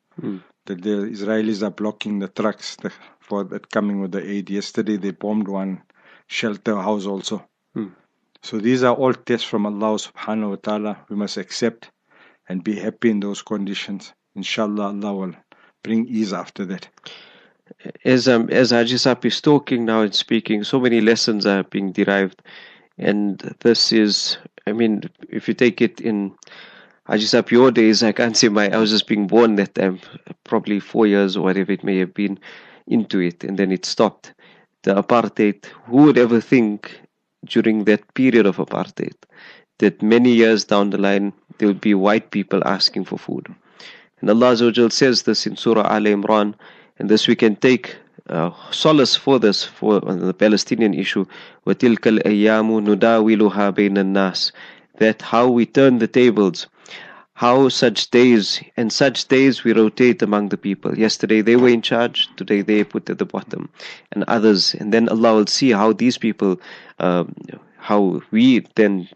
That 0.66 0.82
the 0.82 1.10
Israelis 1.16 1.62
are 1.64 1.72
blocking 1.72 2.20
the 2.20 2.28
trucks 2.28 2.76
the, 2.78 2.92
for 3.20 3.44
that 3.46 3.70
coming 3.70 4.02
with 4.02 4.12
the 4.12 4.24
aid. 4.30 4.50
Yesterday 4.50 4.98
they 4.98 5.12
bombed 5.12 5.48
one 5.48 5.82
shelter 6.28 6.76
house 6.76 7.06
also. 7.06 7.46
So 8.44 8.60
these 8.60 8.84
are 8.84 8.94
all 8.96 9.14
tests 9.14 9.48
from 9.48 9.66
Allah 9.66 9.98
subhanahu 9.98 10.50
wa 10.50 10.56
ta'ala. 10.56 10.98
We 11.10 11.16
must 11.16 11.38
accept 11.38 11.92
and 12.50 12.64
be 12.64 12.76
happy 12.76 13.10
in 13.10 13.20
those 13.20 13.42
conditions. 13.42 14.14
Inshallah, 14.36 14.88
Allah 14.88 15.14
will 15.14 15.36
bring 15.84 16.08
ease 16.08 16.34
after 16.34 16.66
that. 16.66 16.88
as 18.06 18.28
um, 18.28 18.50
as 18.50 18.72
Haji 18.72 18.98
Sap 18.98 19.26
is 19.26 19.42
talking 19.42 19.86
now 19.86 20.02
and 20.02 20.14
speaking, 20.14 20.64
so 20.64 20.80
many 20.80 21.02
lessons 21.02 21.46
are 21.46 21.64
being 21.64 21.92
derived, 21.92 22.42
and 22.98 23.40
this 23.60 23.92
is, 23.92 24.38
I 24.66 24.72
mean, 24.72 25.04
if 25.30 25.48
you 25.48 25.54
take 25.54 25.82
it 25.82 26.00
in 26.02 26.36
Haji 27.07 27.27
Sap 27.27 27.51
your 27.51 27.71
days, 27.71 28.03
I 28.03 28.13
can't 28.13 28.37
say 28.37 28.49
my 28.49 28.71
I 28.71 28.77
was 28.77 28.91
just 28.91 29.09
being 29.09 29.27
born 29.27 29.57
that 29.57 29.75
time, 29.75 30.01
probably 30.45 30.79
four 30.81 31.07
years 31.07 31.37
or 31.37 31.43
whatever 31.43 31.73
it 31.73 31.83
may 31.83 31.99
have 31.99 32.15
been 32.15 32.39
into 32.87 33.19
it, 33.21 33.43
and 33.45 33.59
then 33.59 33.73
it 33.73 33.85
stopped. 33.85 34.33
The 34.83 34.95
apartheid. 34.95 35.65
Who 35.87 35.99
would 36.05 36.19
ever 36.19 36.41
think 36.41 37.01
during 37.45 37.85
that 37.85 38.15
period 38.15 38.47
of 38.47 38.57
apartheid 38.57 39.15
that 39.79 40.01
many 40.01 40.33
years 40.33 40.65
down 40.65 40.91
the 40.91 40.99
line 40.99 41.33
there 41.59 41.69
will 41.69 41.75
be 41.75 41.95
white 41.95 42.31
people 42.31 42.63
asking 42.65 43.05
for 43.05 43.19
food. 43.19 43.53
And 44.21 44.31
Allah 44.31 44.53
Azza 44.53 44.93
says 44.93 45.23
this 45.23 45.47
in 45.47 45.57
Surah 45.57 45.87
Al 45.93 46.03
Imran, 46.03 46.55
and 46.99 47.09
this 47.09 47.27
we 47.27 47.35
can 47.35 47.57
take 47.57 47.97
uh, 48.29 48.51
solace 48.71 49.17
for 49.17 49.39
this 49.41 49.65
for 49.65 50.01
the 50.01 50.35
Palestinian 50.35 50.95
issue. 50.95 51.27
وَتِلْكَ 51.67 52.19
الْأَيَّامُ 52.19 52.69
نُدَاوِلُهَا 52.87 53.75
بَيْنَ 53.75 53.99
النَّاسِ 53.99 54.53
That 54.99 55.23
how 55.23 55.49
we 55.49 55.67
turn 55.67 55.99
the 55.99 56.07
tables, 56.07 56.69
how 57.38 57.70
such 57.70 58.10
days 58.10 58.64
and 58.78 58.92
such 58.92 59.28
days 59.28 59.64
we 59.64 59.72
rotate 59.72 60.24
among 60.24 60.50
the 60.50 60.58
people. 60.58 60.98
Yesterday 60.98 61.42
they 61.42 61.56
were 61.56 61.70
in 61.70 61.84
charge, 61.84 62.28
today 62.36 62.64
they 62.64 62.84
put 62.84 63.12
at 63.12 63.20
the 63.20 63.26
bottom, 63.26 63.70
and 64.12 64.24
others. 64.24 64.74
And 64.74 64.92
then 64.92 65.08
Allah 65.08 65.36
will 65.36 65.46
see 65.46 65.70
how 65.70 65.94
these 65.94 66.18
people, 66.18 66.60
um, 66.98 67.36
how 67.78 68.24
we 68.32 68.66
then, 68.74 69.08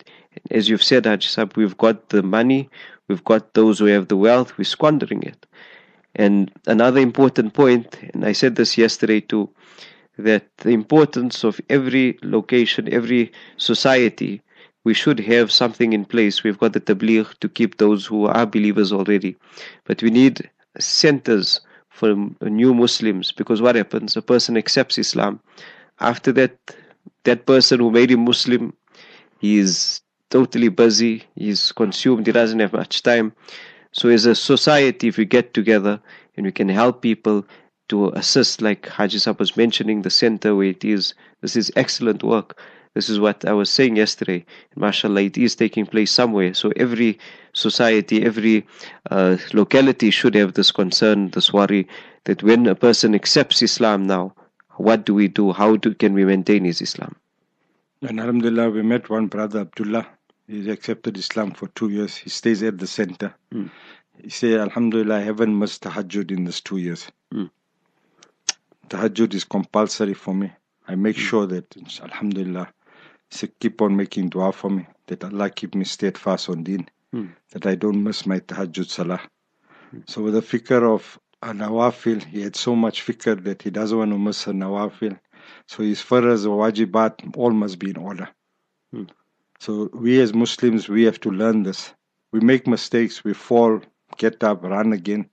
as 0.51 0.69
you've 0.69 0.83
said, 0.83 1.07
Hajj 1.07 1.35
we've 1.55 1.75
got 1.79 2.09
the 2.09 2.21
money, 2.21 2.69
we've 3.07 3.23
got 3.23 3.55
those 3.55 3.79
who 3.79 3.85
have 3.85 4.07
the 4.07 4.17
wealth, 4.17 4.55
we're 4.55 4.65
squandering 4.65 5.23
it. 5.23 5.47
And 6.13 6.51
another 6.67 6.99
important 6.99 7.55
point, 7.55 7.97
and 8.13 8.23
I 8.23 8.33
said 8.33 8.55
this 8.55 8.77
yesterday 8.77 9.21
too, 9.21 9.49
that 10.19 10.45
the 10.57 10.69
importance 10.69 11.43
of 11.43 11.59
every 11.71 12.19
location, 12.21 12.87
every 12.93 13.31
society, 13.57 14.43
we 14.83 14.93
should 14.93 15.19
have 15.19 15.51
something 15.51 15.93
in 15.93 16.05
place. 16.05 16.43
We've 16.43 16.57
got 16.57 16.73
the 16.73 16.79
tabligh 16.79 17.37
to 17.39 17.49
keep 17.49 17.77
those 17.77 18.05
who 18.05 18.25
are 18.25 18.45
believers 18.45 18.91
already. 18.91 19.35
But 19.85 20.01
we 20.01 20.09
need 20.09 20.49
centers 20.79 21.61
for 21.89 22.15
new 22.41 22.73
Muslims 22.73 23.31
because 23.31 23.61
what 23.61 23.75
happens? 23.75 24.17
A 24.17 24.21
person 24.21 24.57
accepts 24.57 24.97
Islam. 24.97 25.39
After 25.99 26.31
that, 26.33 26.57
that 27.25 27.45
person 27.45 27.79
who 27.79 27.91
made 27.91 28.09
him 28.09 28.25
Muslim, 28.25 28.73
he 29.39 29.57
is 29.57 30.01
totally 30.31 30.69
busy, 30.69 31.23
he's 31.35 31.71
consumed, 31.73 32.25
he 32.25 32.31
doesn't 32.31 32.59
have 32.59 32.73
much 32.73 33.03
time. 33.03 33.33
So, 33.91 34.09
as 34.09 34.25
a 34.25 34.33
society, 34.33 35.09
if 35.09 35.17
we 35.17 35.25
get 35.25 35.53
together 35.53 35.99
and 36.37 36.45
we 36.45 36.51
can 36.51 36.69
help 36.69 37.01
people 37.01 37.45
to 37.89 38.09
assist, 38.09 38.61
like 38.61 38.87
Haji 38.87 39.19
Sab 39.19 39.37
was 39.37 39.57
mentioning, 39.57 40.01
the 40.01 40.09
center 40.09 40.55
where 40.55 40.67
it 40.67 40.85
is, 40.85 41.13
this 41.41 41.57
is 41.57 41.71
excellent 41.75 42.23
work. 42.23 42.57
This 42.93 43.09
is 43.09 43.19
what 43.19 43.45
I 43.45 43.53
was 43.53 43.69
saying 43.69 43.95
yesterday. 43.95 44.45
MashaAllah, 44.77 45.25
it 45.25 45.37
is 45.37 45.55
taking 45.55 45.85
place 45.85 46.11
somewhere. 46.11 46.53
So, 46.53 46.73
every 46.75 47.19
society, 47.53 48.23
every 48.25 48.67
uh, 49.09 49.37
locality 49.53 50.11
should 50.11 50.35
have 50.35 50.53
this 50.53 50.71
concern, 50.71 51.29
this 51.29 51.53
worry 51.53 51.87
that 52.25 52.43
when 52.43 52.67
a 52.67 52.75
person 52.75 53.15
accepts 53.15 53.61
Islam 53.61 54.03
now, 54.03 54.35
what 54.75 55.05
do 55.05 55.13
we 55.13 55.27
do? 55.27 55.51
How 55.53 55.77
do, 55.77 55.93
can 55.93 56.13
we 56.13 56.25
maintain 56.25 56.65
his 56.65 56.81
Islam? 56.81 57.15
And 58.01 58.19
Alhamdulillah, 58.19 58.71
we 58.71 58.81
met 58.81 59.09
one 59.09 59.27
brother, 59.27 59.61
Abdullah. 59.61 60.07
He's 60.47 60.67
accepted 60.67 61.17
Islam 61.17 61.51
for 61.51 61.67
two 61.69 61.89
years. 61.89 62.15
He 62.15 62.29
stays 62.29 62.61
at 62.63 62.77
the 62.77 62.87
center. 62.87 63.33
Mm. 63.53 63.69
He 64.21 64.29
said, 64.29 64.59
Alhamdulillah, 64.59 65.17
I 65.17 65.21
haven't 65.21 65.57
missed 65.57 65.83
tahajjud 65.83 66.31
in 66.31 66.45
these 66.45 66.61
two 66.61 66.77
years. 66.77 67.07
Mm. 67.33 67.49
Tahajjud 68.89 69.33
is 69.33 69.45
compulsory 69.45 70.13
for 70.13 70.33
me. 70.33 70.51
I 70.87 70.95
make 70.95 71.15
mm. 71.15 71.19
sure 71.19 71.45
that, 71.47 71.73
Alhamdulillah, 72.01 72.73
so 73.31 73.47
keep 73.59 73.81
on 73.81 73.95
making 73.95 74.29
dua 74.29 74.51
for 74.51 74.69
me, 74.69 74.85
that 75.07 75.23
Allah 75.23 75.49
keep 75.49 75.73
me 75.73 75.85
steadfast 75.85 76.49
on 76.49 76.63
deen, 76.63 76.87
mm. 77.15 77.31
that 77.51 77.65
I 77.65 77.75
don't 77.75 78.03
miss 78.03 78.25
my 78.25 78.39
tahajjud 78.39 78.89
salah. 78.89 79.21
Mm. 79.95 80.09
So 80.09 80.21
with 80.21 80.33
the 80.33 80.41
fikr 80.41 80.83
of 80.83 81.17
a 81.41 81.53
nawafil, 81.53 82.23
he 82.23 82.41
had 82.41 82.55
so 82.55 82.75
much 82.75 83.05
fikr 83.05 83.43
that 83.45 83.61
he 83.63 83.69
doesn't 83.69 83.97
want 83.97 84.11
to 84.11 84.17
miss 84.17 84.45
a 84.47 84.51
nawafil. 84.51 85.17
So 85.67 85.83
his 85.83 86.01
faraz 86.01 86.45
or 86.45 86.69
wajibat, 86.69 87.35
all 87.37 87.51
must 87.51 87.79
be 87.79 87.91
in 87.91 87.97
order. 87.97 88.29
Mm. 88.93 89.09
So 89.59 89.89
we 89.93 90.19
as 90.19 90.33
Muslims, 90.33 90.89
we 90.89 91.03
have 91.03 91.19
to 91.21 91.31
learn 91.31 91.63
this. 91.63 91.93
We 92.33 92.41
make 92.41 92.67
mistakes, 92.67 93.23
we 93.23 93.33
fall, 93.33 93.81
get 94.17 94.43
up, 94.43 94.63
run 94.63 94.93
again. 94.93 95.29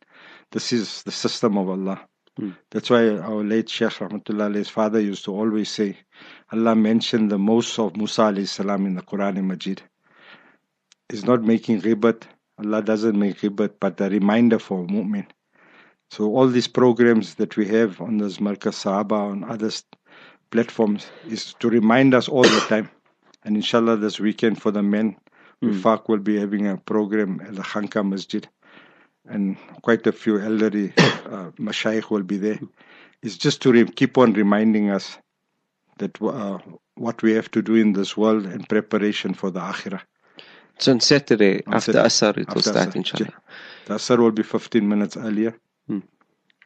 This 0.52 0.72
is 0.72 1.02
the 1.02 1.12
system 1.12 1.58
of 1.58 1.68
Allah. 1.68 2.07
Hmm. 2.38 2.50
That's 2.70 2.90
why 2.90 3.08
our 3.08 3.42
late 3.42 3.68
Sheikh 3.68 3.90
Rahmatullah 3.90 4.68
father 4.70 5.00
used 5.00 5.24
to 5.24 5.34
always 5.34 5.70
say, 5.70 5.96
Allah 6.52 6.76
mentioned 6.76 7.30
the 7.30 7.38
most 7.38 7.78
of 7.78 7.96
Musa 7.96 8.46
salam 8.46 8.86
in 8.86 8.94
the 8.94 9.02
Quran 9.02 9.38
and 9.38 9.48
Majid. 9.48 9.82
It's 11.10 11.24
not 11.24 11.42
making 11.42 11.82
ghibat. 11.82 12.22
Allah 12.58 12.82
doesn't 12.82 13.18
make 13.18 13.40
ghibat, 13.40 13.74
but 13.80 14.00
a 14.00 14.08
reminder 14.08 14.58
for 14.58 14.84
a 14.84 14.86
mu'min. 14.86 15.26
So 16.10 16.24
all 16.36 16.48
these 16.48 16.68
programs 16.68 17.34
that 17.34 17.56
we 17.56 17.66
have 17.68 18.00
on 18.00 18.18
this 18.18 18.38
Markaz 18.38 18.84
Sahaba, 18.84 19.30
on 19.30 19.44
other 19.44 19.70
platforms, 20.50 21.06
is 21.28 21.54
to 21.60 21.68
remind 21.68 22.14
us 22.14 22.28
all 22.28 22.42
the 22.42 22.64
time 22.68 22.88
and 23.44 23.56
inshallah, 23.56 23.96
this 23.96 24.20
weekend 24.20 24.60
for 24.60 24.70
the 24.70 24.82
men, 24.82 25.16
mm. 25.62 25.72
Wifaq 25.72 26.08
will 26.08 26.18
be 26.18 26.38
having 26.38 26.66
a 26.66 26.76
program 26.76 27.40
at 27.40 27.54
the 27.54 27.62
Khanka 27.62 28.06
Masjid. 28.06 28.46
And 29.28 29.56
quite 29.82 30.06
a 30.06 30.12
few 30.12 30.40
elderly 30.40 30.92
uh, 30.98 31.50
mashayikh 31.58 32.10
will 32.10 32.22
be 32.22 32.38
there. 32.38 32.58
It's 33.22 33.36
just 33.36 33.62
to 33.62 33.72
re- 33.72 33.84
keep 33.84 34.16
on 34.16 34.32
reminding 34.32 34.90
us 34.90 35.18
that 35.98 36.20
uh, 36.22 36.58
what 36.94 37.22
we 37.22 37.32
have 37.32 37.50
to 37.50 37.62
do 37.62 37.74
in 37.74 37.92
this 37.92 38.16
world 38.16 38.46
in 38.46 38.64
preparation 38.64 39.34
for 39.34 39.50
the 39.50 39.60
akhirah. 39.60 40.00
So 40.78 40.92
on 40.92 41.00
Saturday, 41.00 41.62
on 41.66 41.74
after 41.74 41.92
Saturday, 41.92 42.08
Asr, 42.08 42.38
it 42.38 42.54
will 42.54 42.62
start, 42.62 42.90
Asr. 42.90 42.96
inshallah. 42.96 43.32
The 43.86 43.94
Asr 43.94 44.18
will 44.18 44.30
be 44.30 44.44
15 44.44 44.88
minutes 44.88 45.16
earlier. 45.16 45.56
Hmm. 45.88 46.00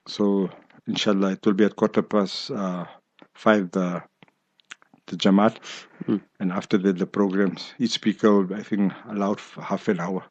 So, 0.07 0.51
inshallah, 0.87 1.33
it 1.33 1.47
will 1.47 1.55
be 1.55 1.65
at 1.65 1.77
quarter 1.77 2.03
past 2.03 2.51
uh, 2.51 2.85
five, 3.35 3.71
the 3.71 4.03
the 5.07 5.17
Jamaat. 5.17 5.57
Mm. 6.07 6.21
And 6.41 6.53
after 6.53 6.79
that, 6.79 6.99
the 6.99 7.07
programs, 7.07 7.73
each 7.79 7.93
speaker 7.93 8.33
will, 8.33 8.55
I 8.55 8.63
think, 8.63 8.93
allowed 9.09 9.41
half 9.61 9.89
an 9.89 10.01
hour. 10.01 10.25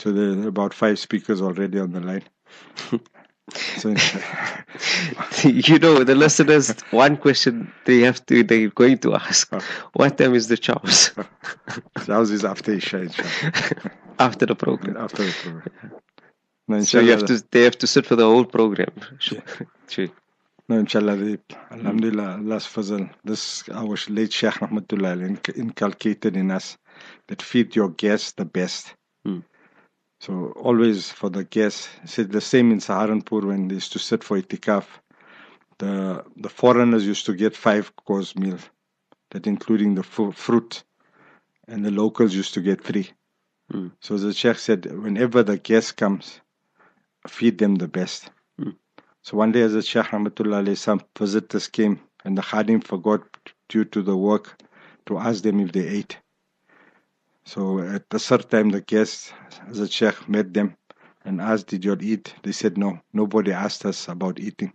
So 0.00 0.12
there 0.12 0.44
are 0.44 0.48
about 0.48 0.72
five 0.72 0.98
speakers 0.98 1.42
already 1.42 1.78
on 1.78 1.92
the 1.92 2.00
line. 2.00 2.22
so, 3.76 3.88
you 5.48 5.78
know, 5.78 6.04
the 6.04 6.14
listeners, 6.14 6.70
one 6.90 7.18
question 7.18 7.70
they 7.84 8.00
have 8.00 8.24
to, 8.26 8.42
they're 8.42 8.68
going 8.70 8.96
to 8.98 9.14
ask, 9.16 9.52
what 9.92 10.16
time 10.16 10.34
is 10.34 10.48
the 10.48 10.56
chows? 10.56 11.10
chows 12.06 12.30
is 12.30 12.46
after 12.46 12.72
Isha, 12.72 13.10
after 14.18 14.46
the 14.46 14.54
program. 14.54 14.96
After 14.96 15.22
the 15.22 15.32
program. 15.42 15.92
No, 16.66 16.80
so 16.80 17.00
you 17.00 17.10
have 17.10 17.26
to, 17.26 17.44
they 17.50 17.64
have 17.64 17.76
to 17.78 17.86
sit 17.86 18.06
for 18.06 18.16
the 18.16 18.24
whole 18.24 18.46
program. 18.46 18.92
Sure. 19.18 19.42
sure. 19.86 20.08
No, 20.70 20.78
inshallah, 20.78 21.36
Alhamdulillah, 21.72 22.38
Allah's 22.38 22.64
fazl. 22.64 23.10
This, 23.22 23.68
our 23.68 23.96
late 24.08 24.32
Sheikh 24.32 24.54
Rahmatullah 24.54 25.56
inculcated 25.58 26.36
in 26.36 26.52
us 26.52 26.78
that 27.26 27.42
feed 27.42 27.76
your 27.76 27.90
guests 27.90 28.32
the 28.32 28.46
best. 28.46 28.94
Mm. 29.26 29.42
So 30.20 30.52
always 30.56 31.10
for 31.10 31.30
the 31.30 31.44
guests, 31.44 31.88
said 32.04 32.30
the 32.30 32.40
same 32.40 32.72
in 32.72 32.78
Saharanpur 32.78 33.44
when 33.44 33.68
they 33.68 33.76
used 33.76 33.92
to 33.92 33.98
sit 33.98 34.22
for 34.22 34.40
itikaf. 34.40 34.86
The 35.78 36.24
the 36.36 36.50
foreigners 36.50 37.06
used 37.06 37.26
to 37.26 37.34
get 37.34 37.56
five 37.56 37.96
course 37.96 38.36
meal, 38.36 38.58
that 39.30 39.46
including 39.46 39.94
the 39.94 40.02
fruit, 40.02 40.84
and 41.66 41.84
the 41.84 41.90
locals 41.90 42.34
used 42.34 42.54
to 42.54 42.60
get 42.60 42.84
three. 42.84 43.10
Mm. 43.72 43.92
So 44.00 44.18
the 44.18 44.34
Sheikh 44.34 44.58
said, 44.58 44.84
whenever 44.86 45.42
the 45.42 45.56
guest 45.56 45.96
comes, 45.96 46.40
feed 47.26 47.56
them 47.58 47.76
the 47.76 47.88
best. 47.88 48.30
So 49.22 49.36
one 49.36 49.52
day 49.52 49.62
as 49.62 49.74
a 49.74 49.82
Shaykh 49.82 50.06
Rahmatullah 50.06 50.76
some 50.76 51.02
visitors 51.18 51.68
came 51.68 52.00
and 52.24 52.36
the 52.38 52.42
Khadim 52.42 52.82
forgot 52.82 53.22
due 53.68 53.84
to 53.84 54.02
the 54.02 54.16
work 54.16 54.62
to 55.06 55.18
ask 55.18 55.42
them 55.42 55.60
if 55.60 55.72
they 55.72 55.86
ate. 55.86 56.18
So 57.52 57.80
at 57.80 58.08
the 58.10 58.20
third 58.20 58.48
time 58.48 58.68
the 58.68 58.80
guests 58.80 59.32
as 59.68 59.80
a 59.80 59.88
Sheikh 59.88 60.28
met 60.28 60.54
them 60.54 60.76
and 61.24 61.40
asked, 61.40 61.66
Did 61.66 61.84
you 61.84 61.90
all 61.90 62.02
eat? 62.02 62.32
They 62.44 62.52
said 62.52 62.78
no. 62.78 63.00
Nobody 63.12 63.50
asked 63.50 63.84
us 63.84 64.06
about 64.06 64.38
eating. 64.38 64.72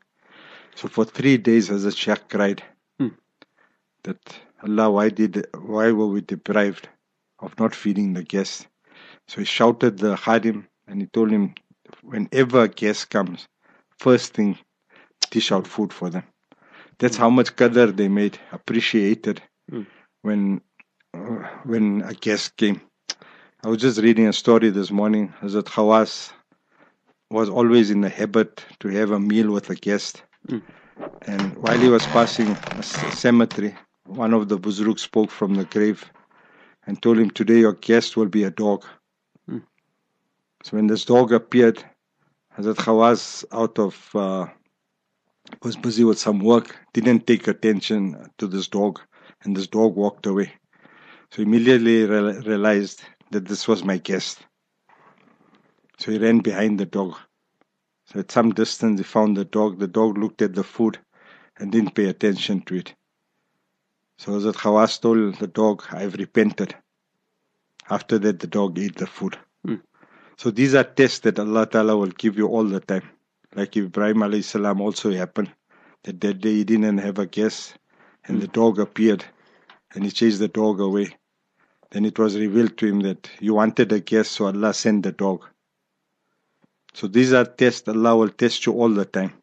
So 0.76 0.90
for 0.90 1.06
three 1.06 1.38
days 1.38 1.72
as 1.72 1.86
a 1.86 1.92
Sheikh 1.94 2.28
cried 2.28 2.64
hmm. 3.00 3.16
that 4.04 4.20
Allah 4.62 4.92
why 4.92 5.08
did 5.08 5.48
why 5.54 5.94
were 5.94 6.08
we 6.08 6.20
deprived 6.20 6.90
of 7.40 7.58
not 7.58 7.74
feeding 7.74 8.12
the 8.12 8.24
guests? 8.24 8.68
So 9.30 9.40
he 9.40 9.46
shouted 9.46 10.00
the 10.00 10.18
Khadim 10.18 10.68
and 10.86 11.00
he 11.00 11.08
told 11.08 11.32
him 11.32 11.56
whenever 12.02 12.64
a 12.64 12.68
guest 12.68 13.10
comes, 13.10 13.48
first 14.00 14.34
thing, 14.34 14.58
dish 15.30 15.50
out 15.54 15.66
food 15.66 15.94
for 15.94 16.10
them. 16.10 16.24
That's 17.00 17.16
how 17.16 17.30
much 17.30 17.56
qadr 17.56 17.96
they 17.96 18.10
made, 18.10 18.38
appreciated 18.52 19.42
mm. 19.72 19.88
when 20.24 20.60
when 21.64 22.02
a 22.02 22.14
guest 22.14 22.58
came. 22.58 22.82
I 23.64 23.70
was 23.70 23.80
just 23.80 24.00
reading 24.00 24.28
a 24.28 24.34
story 24.34 24.70
this 24.70 24.92
morning. 24.92 25.34
Hazrat 25.42 25.64
Khawas 25.64 26.32
was 27.32 27.50
always 27.50 27.90
in 27.90 28.02
the 28.02 28.10
habit 28.10 28.64
to 28.80 28.90
have 28.90 29.12
a 29.12 29.20
meal 29.20 29.52
with 29.52 29.70
a 29.70 29.76
guest. 29.76 30.24
Mm. 30.48 30.62
And 31.24 31.58
while 31.58 31.80
he 31.80 31.90
was 31.90 32.06
passing 32.08 32.50
a 32.50 32.84
cemetery, 32.84 33.76
one 34.06 34.34
of 34.34 34.50
the 34.50 34.58
Buzruk 34.58 35.00
spoke 35.00 35.32
from 35.32 35.56
the 35.56 35.66
grave 35.66 36.06
and 36.86 37.02
told 37.02 37.18
him, 37.18 37.32
Today 37.32 37.60
your 37.60 37.74
guest 37.74 38.16
will 38.16 38.28
be 38.28 38.44
a 38.44 38.52
dog. 38.52 38.86
Mm. 39.50 39.64
So 40.64 40.78
when 40.78 40.88
this 40.88 41.06
dog 41.06 41.34
appeared, 41.34 41.84
Hazrat 42.58 42.76
Khawas, 42.76 43.44
out 43.52 43.80
of, 43.80 44.10
uh, 44.16 44.46
was 45.64 45.76
busy 45.76 46.04
with 46.04 46.20
some 46.20 46.40
work, 46.40 46.78
didn't 46.94 47.28
take 47.28 47.48
attention 47.48 48.30
to 48.38 48.48
this 48.48 48.68
dog 48.68 49.02
and 49.44 49.56
this 49.56 49.68
dog 49.68 49.96
walked 49.96 50.26
away. 50.26 50.54
So 51.36 51.42
immediately 51.42 52.06
re- 52.06 52.40
realized 52.46 53.02
that 53.32 53.46
this 53.46 53.68
was 53.68 53.84
my 53.84 53.98
guest. 53.98 54.40
So 56.00 56.14
he 56.14 56.18
ran 56.18 56.40
behind 56.40 56.80
the 56.80 56.86
dog. 56.86 57.18
So 58.06 58.22
at 58.22 58.32
some 58.32 58.54
distance, 58.54 59.02
he 59.02 59.04
found 59.04 59.36
the 59.36 59.44
dog. 59.44 59.78
The 59.78 59.88
dog 59.88 60.18
looked 60.18 60.42
at 60.42 60.56
the 60.56 60.64
food 60.64 60.98
and 61.58 61.74
didn't 61.74 61.94
pay 61.94 62.06
attention 62.06 62.62
to 62.68 62.76
it. 62.76 62.96
So 64.18 64.32
Hazrat 64.32 64.54
Khawas 64.54 65.02
told 65.02 65.36
the 65.36 65.48
dog, 65.48 65.84
I've 65.92 66.14
repented. 66.14 66.74
After 67.90 68.18
that, 68.20 68.40
the 68.40 68.48
dog 68.48 68.80
ate 68.80 68.96
the 68.96 69.06
food. 69.06 69.38
Hmm. 69.66 69.84
So 70.38 70.52
these 70.52 70.74
are 70.74 70.86
tests 70.86 71.20
that 71.20 71.38
Allah 71.38 71.66
Ta'ala 71.66 71.98
will 71.98 72.16
give 72.18 72.38
you 72.38 72.48
all 72.48 72.64
the 72.64 72.80
time. 72.80 73.10
Like 73.54 73.76
Ibrahim 73.76 74.20
alayhi 74.20 74.46
salam 74.46 74.80
also 74.80 75.12
happened. 75.12 75.52
That 76.04 76.22
that 76.22 76.40
day 76.40 76.54
he 76.54 76.64
didn't 76.64 77.00
have 77.00 77.20
a 77.20 77.26
guest 77.26 77.76
and 78.24 78.42
the 78.42 78.48
dog 78.48 78.80
appeared 78.80 79.26
and 79.94 80.06
he 80.06 80.12
chased 80.12 80.40
the 80.40 80.48
dog 80.48 80.80
away. 80.80 81.10
Then 81.92 82.06
it 82.06 82.20
was 82.20 82.38
revealed 82.38 82.78
to 82.78 82.88
him 82.88 83.02
that 83.02 83.30
you 83.40 83.54
wanted 83.56 83.92
a 83.92 84.00
guest, 84.00 84.34
so 84.34 84.48
Allah 84.48 84.74
sent 84.74 85.04
the 85.04 85.12
dog. 85.14 85.46
So 86.94 87.08
these 87.08 87.34
are 87.34 87.46
tests 87.46 87.88
Allah 87.88 88.16
will 88.18 88.30
test 88.30 88.66
you 88.66 88.74
all 88.74 88.90
the 88.90 89.06
time 89.06 89.34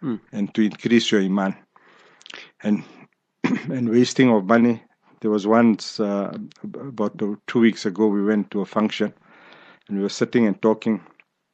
Hmm. 0.00 0.16
and 0.32 0.54
to 0.54 0.62
increase 0.62 1.10
your 1.12 1.22
iman. 1.22 1.56
And 2.62 2.84
and 3.44 3.88
wasting 3.90 4.30
of 4.30 4.44
money. 4.46 4.82
There 5.20 5.30
was 5.30 5.46
once 5.46 6.00
uh, 6.00 6.36
about 6.62 7.18
two 7.46 7.60
weeks 7.60 7.86
ago 7.86 8.08
we 8.08 8.22
went 8.24 8.50
to 8.52 8.60
a 8.60 8.66
function 8.66 9.14
and 9.88 9.96
we 9.98 10.02
were 10.02 10.10
sitting 10.10 10.46
and 10.46 10.60
talking. 10.60 11.02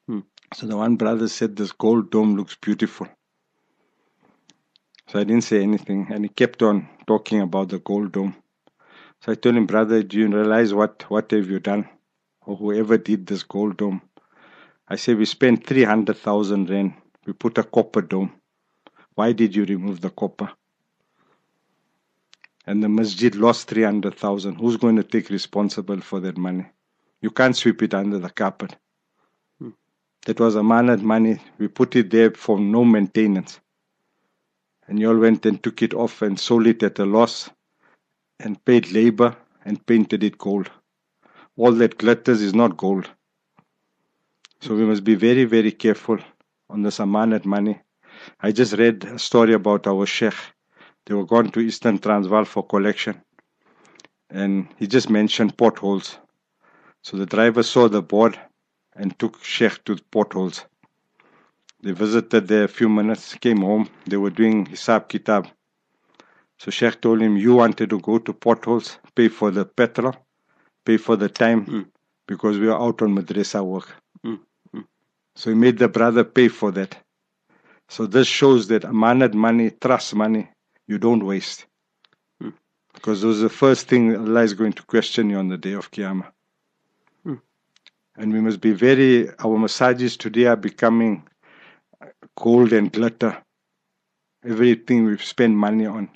Hmm. 0.08 0.20
So 0.54 0.66
the 0.66 0.76
one 0.76 0.96
brother 0.96 1.28
said 1.28 1.56
this 1.56 1.72
gold 1.72 2.10
dome 2.10 2.36
looks 2.36 2.56
beautiful. 2.60 3.08
So 5.08 5.20
I 5.20 5.24
didn't 5.24 5.44
say 5.44 5.62
anything 5.62 6.08
and 6.10 6.24
he 6.24 6.28
kept 6.28 6.62
on 6.62 6.88
talking 7.06 7.40
about 7.40 7.68
the 7.70 7.78
gold 7.78 8.12
dome. 8.12 8.36
So 9.22 9.32
I 9.32 9.34
told 9.34 9.56
him, 9.56 9.66
brother, 9.66 10.02
do 10.02 10.18
you 10.18 10.28
realize 10.28 10.72
what, 10.72 11.04
what 11.10 11.30
have 11.32 11.50
you 11.50 11.60
done? 11.60 11.86
Or 12.46 12.56
whoever 12.56 12.96
did 12.96 13.26
this 13.26 13.42
gold 13.42 13.76
dome. 13.76 14.00
I 14.88 14.96
said, 14.96 15.18
we 15.18 15.26
spent 15.26 15.66
300,000 15.66 16.70
rand. 16.70 16.94
We 17.26 17.34
put 17.34 17.58
a 17.58 17.62
copper 17.62 18.00
dome. 18.00 18.32
Why 19.14 19.32
did 19.32 19.54
you 19.54 19.66
remove 19.66 20.00
the 20.00 20.08
copper? 20.08 20.50
And 22.66 22.82
the 22.82 22.88
masjid 22.88 23.34
lost 23.34 23.68
300,000. 23.68 24.54
Who's 24.54 24.78
going 24.78 24.96
to 24.96 25.04
take 25.04 25.28
responsible 25.28 26.00
for 26.00 26.20
that 26.20 26.38
money? 26.38 26.66
You 27.20 27.30
can't 27.30 27.54
sweep 27.54 27.82
it 27.82 27.92
under 27.92 28.18
the 28.18 28.30
carpet. 28.30 28.76
Hmm. 29.58 29.70
That 30.24 30.40
was 30.40 30.56
amanat 30.56 31.02
money. 31.02 31.40
We 31.58 31.68
put 31.68 31.94
it 31.96 32.10
there 32.10 32.30
for 32.30 32.58
no 32.58 32.86
maintenance. 32.86 33.60
And 34.88 34.98
you 34.98 35.10
all 35.10 35.18
went 35.18 35.44
and 35.44 35.62
took 35.62 35.82
it 35.82 35.92
off 35.92 36.22
and 36.22 36.40
sold 36.40 36.66
it 36.66 36.82
at 36.82 36.98
a 36.98 37.04
loss 37.04 37.50
and 38.42 38.64
paid 38.64 38.90
labor 38.92 39.36
and 39.64 39.84
painted 39.86 40.24
it 40.24 40.38
gold. 40.38 40.70
All 41.56 41.72
that 41.72 41.98
glitters 41.98 42.40
is 42.40 42.54
not 42.54 42.76
gold. 42.76 43.10
So 44.60 44.74
we 44.74 44.84
must 44.84 45.04
be 45.04 45.14
very, 45.14 45.44
very 45.44 45.72
careful 45.72 46.18
on 46.68 46.82
this 46.82 46.98
amanat 46.98 47.44
money. 47.44 47.80
I 48.40 48.52
just 48.52 48.74
read 48.74 49.04
a 49.04 49.18
story 49.18 49.54
about 49.54 49.86
our 49.86 50.06
sheikh. 50.06 50.34
They 51.06 51.14
were 51.14 51.24
gone 51.24 51.50
to 51.50 51.60
Eastern 51.60 51.98
Transvaal 51.98 52.44
for 52.44 52.66
collection. 52.66 53.22
And 54.30 54.68
he 54.78 54.86
just 54.86 55.10
mentioned 55.10 55.56
potholes. 55.56 56.18
So 57.02 57.16
the 57.16 57.26
driver 57.26 57.62
saw 57.62 57.88
the 57.88 58.02
board 58.02 58.38
and 58.94 59.18
took 59.18 59.42
sheikh 59.42 59.82
to 59.84 59.94
the 59.94 60.02
potholes. 60.10 60.64
They 61.82 61.92
visited 61.92 62.46
there 62.48 62.64
a 62.64 62.68
few 62.68 62.90
minutes, 62.90 63.34
came 63.34 63.62
home. 63.62 63.88
They 64.06 64.18
were 64.18 64.30
doing 64.30 64.66
Hisab 64.66 65.08
Kitab. 65.08 65.48
So 66.60 66.70
Sheikh 66.70 67.00
told 67.00 67.22
him, 67.22 67.38
You 67.38 67.54
wanted 67.54 67.88
to 67.88 67.98
go 68.00 68.18
to 68.18 68.34
potholes, 68.34 68.98
pay 69.14 69.28
for 69.28 69.50
the 69.50 69.64
petrol, 69.64 70.14
pay 70.84 70.98
for 70.98 71.16
the 71.16 71.30
time, 71.30 71.64
Mm. 71.64 71.86
because 72.28 72.58
we 72.58 72.68
are 72.68 72.78
out 72.78 73.00
on 73.00 73.14
madrasa 73.14 73.64
work. 73.64 73.88
Mm, 74.26 74.40
mm. 74.76 74.84
So 75.36 75.48
he 75.50 75.56
made 75.56 75.78
the 75.78 75.88
brother 75.88 76.22
pay 76.22 76.48
for 76.48 76.70
that. 76.72 76.98
So 77.88 78.04
this 78.06 78.26
shows 78.26 78.68
that 78.68 78.82
amanat 78.82 79.32
money, 79.32 79.70
trust 79.70 80.14
money, 80.14 80.50
you 80.86 80.98
don't 80.98 81.24
waste. 81.24 81.64
Mm. 82.42 82.52
Because 82.92 83.22
those 83.22 83.38
are 83.40 83.44
the 83.44 83.48
first 83.64 83.88
thing 83.88 84.14
Allah 84.14 84.42
is 84.42 84.52
going 84.52 84.74
to 84.74 84.82
question 84.82 85.30
you 85.30 85.38
on 85.38 85.48
the 85.48 85.56
day 85.56 85.72
of 85.72 85.90
Qiyamah. 85.90 86.30
Mm. 87.24 87.40
And 88.16 88.32
we 88.34 88.40
must 88.42 88.60
be 88.60 88.72
very, 88.72 89.30
our 89.38 89.56
massages 89.58 90.18
today 90.18 90.44
are 90.44 90.56
becoming 90.56 91.26
gold 92.36 92.74
and 92.74 92.92
glitter. 92.92 93.42
Everything 94.44 95.06
we 95.06 95.16
spend 95.16 95.56
money 95.56 95.86
on. 95.86 96.10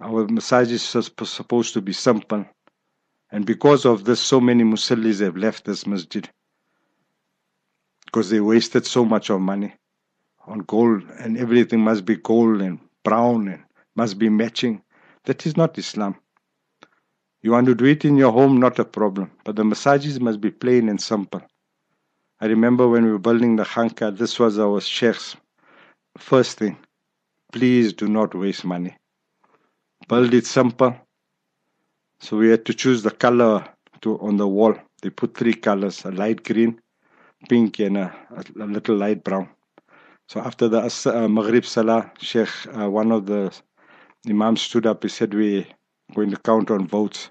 Our 0.00 0.26
massages 0.26 0.94
are 0.96 1.02
supposed 1.02 1.74
to 1.74 1.80
be 1.80 1.92
simple. 1.92 2.44
And 3.30 3.46
because 3.46 3.84
of 3.84 4.04
this, 4.04 4.20
so 4.20 4.40
many 4.40 4.64
musallis 4.64 5.20
have 5.20 5.36
left 5.36 5.64
this 5.64 5.86
masjid. 5.86 6.28
Because 8.04 8.30
they 8.30 8.40
wasted 8.40 8.86
so 8.86 9.04
much 9.04 9.30
of 9.30 9.40
money 9.40 9.74
on 10.46 10.60
gold, 10.60 11.02
and 11.18 11.38
everything 11.38 11.80
must 11.80 12.04
be 12.04 12.16
gold 12.16 12.60
and 12.60 12.78
brown 13.02 13.48
and 13.48 13.62
must 13.96 14.18
be 14.18 14.28
matching. 14.28 14.82
That 15.24 15.46
is 15.46 15.56
not 15.56 15.78
Islam. 15.78 16.16
You 17.42 17.52
want 17.52 17.66
to 17.66 17.74
do 17.74 17.86
it 17.86 18.04
in 18.04 18.16
your 18.16 18.32
home, 18.32 18.60
not 18.60 18.78
a 18.78 18.84
problem. 18.84 19.30
But 19.44 19.56
the 19.56 19.64
massages 19.64 20.20
must 20.20 20.40
be 20.40 20.50
plain 20.50 20.88
and 20.88 21.00
simple. 21.00 21.42
I 22.40 22.46
remember 22.46 22.88
when 22.88 23.04
we 23.04 23.12
were 23.12 23.18
building 23.18 23.56
the 23.56 23.64
khanka, 23.64 24.16
this 24.16 24.38
was 24.38 24.58
our 24.58 24.80
sheikh's 24.80 25.36
first 26.18 26.58
thing. 26.58 26.76
Please 27.52 27.92
do 27.92 28.08
not 28.08 28.34
waste 28.34 28.64
money. 28.64 28.96
Build 30.08 30.34
it 30.34 30.46
simple. 30.46 30.94
So 32.20 32.36
we 32.36 32.50
had 32.50 32.64
to 32.66 32.74
choose 32.74 33.02
the 33.02 33.10
color 33.10 33.66
to 34.02 34.18
on 34.20 34.36
the 34.36 34.46
wall. 34.46 34.74
They 35.02 35.10
put 35.10 35.36
three 35.36 35.54
colors: 35.54 36.04
a 36.04 36.10
light 36.10 36.44
green, 36.44 36.80
pink, 37.48 37.78
and 37.78 37.96
a, 37.96 38.14
a, 38.36 38.66
little 38.66 38.96
light 38.96 39.24
brown. 39.24 39.48
So 40.28 40.40
after 40.40 40.68
the 40.68 40.80
uh, 40.82 41.28
Maghrib 41.28 41.64
Salah, 41.64 42.12
Sheikh, 42.18 42.48
uh, 42.76 42.90
one 42.90 43.12
of 43.12 43.26
the 43.26 43.54
imams 44.28 44.62
stood 44.62 44.86
up. 44.86 45.02
He 45.02 45.08
said, 45.08 45.32
"We're 45.32 45.66
going 46.14 46.30
to 46.30 46.36
count 46.38 46.70
on 46.70 46.86
votes. 46.86 47.30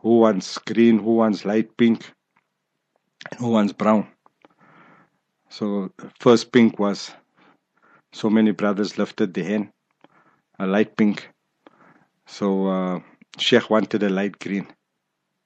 Who 0.00 0.20
wants 0.20 0.58
green? 0.58 0.98
Who 0.98 1.16
wants 1.16 1.44
light 1.44 1.76
pink? 1.76 2.10
And 3.30 3.40
who 3.40 3.50
wants 3.50 3.72
brown?" 3.74 4.08
So 5.50 5.90
first 6.20 6.52
pink 6.52 6.78
was. 6.78 7.12
So 8.12 8.30
many 8.30 8.52
brothers 8.52 8.96
lifted 8.96 9.34
the 9.34 9.42
hand, 9.42 9.70
a 10.58 10.66
light 10.66 10.96
pink. 10.96 11.33
So 12.26 12.66
uh, 12.66 13.00
Sheikh 13.38 13.70
wanted 13.70 14.02
a 14.02 14.08
light 14.08 14.38
green. 14.38 14.66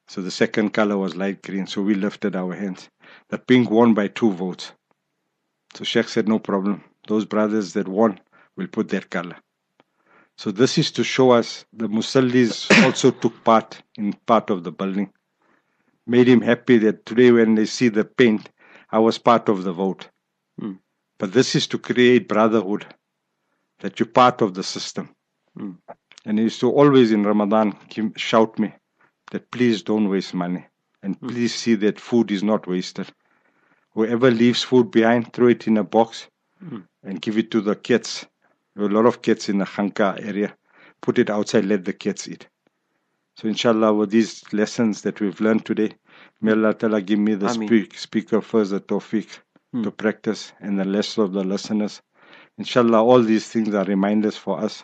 So 0.07 0.21
the 0.21 0.31
second 0.31 0.71
color 0.71 0.97
was 0.97 1.15
light 1.15 1.41
green. 1.43 1.67
So 1.67 1.81
we 1.81 1.93
lifted 1.93 2.35
our 2.35 2.55
hands. 2.55 2.89
The 3.29 3.37
pink 3.37 3.69
won 3.69 3.93
by 3.93 4.07
two 4.07 4.31
votes. 4.31 4.71
So 5.75 5.83
Sheikh 5.83 6.09
said, 6.09 6.27
no 6.27 6.39
problem. 6.39 6.83
Those 7.07 7.25
brothers 7.25 7.73
that 7.73 7.87
won 7.87 8.19
will 8.55 8.67
put 8.67 8.89
their 8.89 9.01
color. 9.01 9.37
So 10.37 10.51
this 10.51 10.77
is 10.77 10.91
to 10.91 11.03
show 11.03 11.31
us 11.31 11.65
the 11.73 11.87
Musallis 11.89 12.71
also 12.85 13.11
took 13.11 13.43
part 13.43 13.81
in 13.97 14.13
part 14.25 14.49
of 14.49 14.63
the 14.63 14.71
building. 14.71 15.11
Made 16.07 16.27
him 16.27 16.41
happy 16.41 16.77
that 16.79 17.05
today 17.05 17.31
when 17.31 17.55
they 17.55 17.65
see 17.65 17.89
the 17.89 18.05
paint, 18.05 18.49
I 18.89 18.99
was 18.99 19.17
part 19.17 19.49
of 19.49 19.63
the 19.63 19.73
vote. 19.73 20.09
Mm. 20.59 20.79
But 21.19 21.33
this 21.33 21.55
is 21.55 21.67
to 21.67 21.77
create 21.77 22.27
brotherhood, 22.27 22.87
that 23.81 23.99
you're 23.99 24.07
part 24.07 24.41
of 24.41 24.53
the 24.53 24.63
system. 24.63 25.13
Mm. 25.57 25.77
And 26.25 26.37
he 26.37 26.43
used 26.45 26.59
to 26.61 26.71
always 26.71 27.11
in 27.11 27.23
Ramadan 27.23 27.75
shout 28.17 28.59
me 28.59 28.73
that 29.31 29.49
please 29.51 29.83
don't 29.83 30.09
waste 30.09 30.33
money 30.33 30.65
and 31.01 31.19
please 31.21 31.55
see 31.55 31.75
that 31.75 31.99
food 31.99 32.29
is 32.31 32.43
not 32.43 32.67
wasted. 32.67 33.07
Whoever 33.93 34.29
leaves 34.31 34.63
food 34.63 34.91
behind, 34.91 35.33
throw 35.33 35.47
it 35.47 35.67
in 35.67 35.77
a 35.77 35.83
box 35.83 36.27
Mm. 36.61 36.83
and 37.03 37.21
give 37.21 37.37
it 37.37 37.51
to 37.51 37.61
the 37.61 37.73
kids. 37.73 38.25
There 38.75 38.83
are 38.85 38.89
a 38.89 38.93
lot 38.93 39.05
of 39.05 39.21
kids 39.21 39.47
in 39.47 39.59
the 39.59 39.65
Khanka 39.65 40.21
area. 40.21 40.57
Put 41.01 41.17
it 41.17 41.29
outside, 41.29 41.63
let 41.63 41.85
the 41.85 41.93
kids 41.93 42.27
eat. 42.27 42.49
So 43.37 43.47
inshallah, 43.47 43.93
with 43.93 44.09
these 44.11 44.43
lessons 44.51 45.01
that 45.03 45.21
we've 45.21 45.39
learned 45.39 45.65
today, 45.65 45.91
may 46.41 46.51
Allah 46.51 46.73
Ta'ala 46.73 47.01
give 47.01 47.17
me 47.19 47.35
the 47.35 47.47
speak, 47.47 47.97
speaker 47.97 48.41
first 48.41 48.71
the 48.71 48.81
tawfiq 48.81 49.39
Hmm. 49.71 49.83
to 49.83 49.91
practice 49.91 50.51
and 50.59 50.77
the 50.77 50.83
rest 50.83 51.17
of 51.17 51.31
the 51.31 51.43
listeners. 51.45 52.01
Inshallah, 52.57 53.01
all 53.01 53.21
these 53.21 53.47
things 53.47 53.73
are 53.73 53.85
reminders 53.85 54.35
for 54.35 54.59
us 54.59 54.83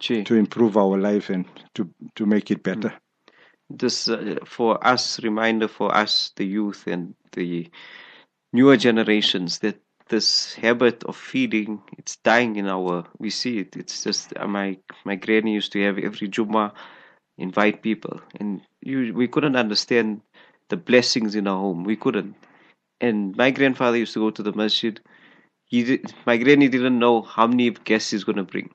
Gee, 0.00 0.24
to 0.24 0.34
improve 0.34 0.76
our 0.76 0.98
life 0.98 1.30
and 1.30 1.46
to, 1.74 1.88
to 2.16 2.26
make 2.26 2.50
it 2.50 2.62
better. 2.62 2.92
this 3.70 4.08
uh, 4.08 4.36
for 4.44 4.84
us 4.84 5.22
reminder 5.22 5.68
for 5.68 5.94
us 5.94 6.32
the 6.36 6.44
youth 6.44 6.86
and 6.86 7.14
the 7.32 7.68
newer 8.52 8.76
generations 8.76 9.60
that 9.60 9.80
this 10.08 10.54
habit 10.54 11.04
of 11.04 11.16
feeding 11.16 11.80
it's 11.96 12.16
dying 12.16 12.56
in 12.56 12.66
our 12.66 13.06
we 13.18 13.30
see 13.30 13.58
it. 13.58 13.76
It's 13.76 14.02
just 14.02 14.32
uh, 14.36 14.48
my 14.48 14.76
my 15.04 15.14
granny 15.14 15.54
used 15.54 15.72
to 15.72 15.82
have 15.84 15.98
every 15.98 16.28
juma 16.28 16.72
invite 17.38 17.82
people. 17.82 18.20
And 18.40 18.60
you 18.82 19.14
we 19.14 19.28
couldn't 19.28 19.56
understand 19.56 20.20
the 20.68 20.76
blessings 20.76 21.34
in 21.34 21.46
our 21.46 21.58
home. 21.58 21.84
We 21.84 21.96
couldn't. 21.96 22.34
And 23.00 23.36
my 23.36 23.50
grandfather 23.50 23.96
used 23.96 24.14
to 24.14 24.20
go 24.20 24.30
to 24.30 24.42
the 24.42 24.52
masjid. 24.52 25.00
He 25.66 25.84
did, 25.84 26.12
my 26.26 26.36
granny 26.36 26.68
didn't 26.68 26.98
know 26.98 27.22
how 27.22 27.46
many 27.46 27.70
guests 27.70 28.10
he's 28.10 28.24
going 28.24 28.36
to 28.36 28.42
bring 28.42 28.70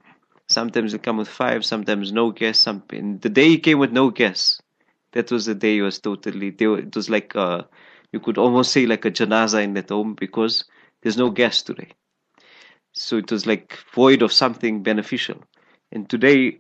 Sometimes 0.48 0.92
he 0.92 1.00
come 1.00 1.18
with 1.18 1.28
five, 1.28 1.66
sometimes 1.66 2.12
no 2.12 2.32
guests. 2.32 2.64
Some 2.64 2.84
the 2.90 3.30
day 3.30 3.50
he 3.50 3.58
came 3.60 3.80
with 3.80 3.92
no 3.92 4.10
guests, 4.12 4.62
that 5.14 5.32
was 5.32 5.46
the 5.46 5.56
day 5.56 5.76
he 5.76 5.82
was 5.82 6.00
totally. 6.00 6.52
They 6.52 6.68
were, 6.68 6.80
it 6.80 6.96
was 6.96 7.10
like 7.10 7.34
you 7.36 8.20
could 8.20 8.38
almost 8.38 8.72
say 8.72 8.86
like 8.86 9.06
a 9.06 9.12
janaza 9.12 9.64
in 9.64 9.74
that 9.74 9.90
home 9.90 10.14
because 10.14 10.66
there's 11.02 11.18
no 11.18 11.30
guests 11.30 11.64
today. 11.64 11.90
So 12.94 13.18
it 13.18 13.32
was 13.32 13.46
like 13.46 13.78
void 13.94 14.22
of 14.22 14.32
something 14.32 14.84
beneficial. 14.84 15.44
And 15.92 16.10
today, 16.10 16.60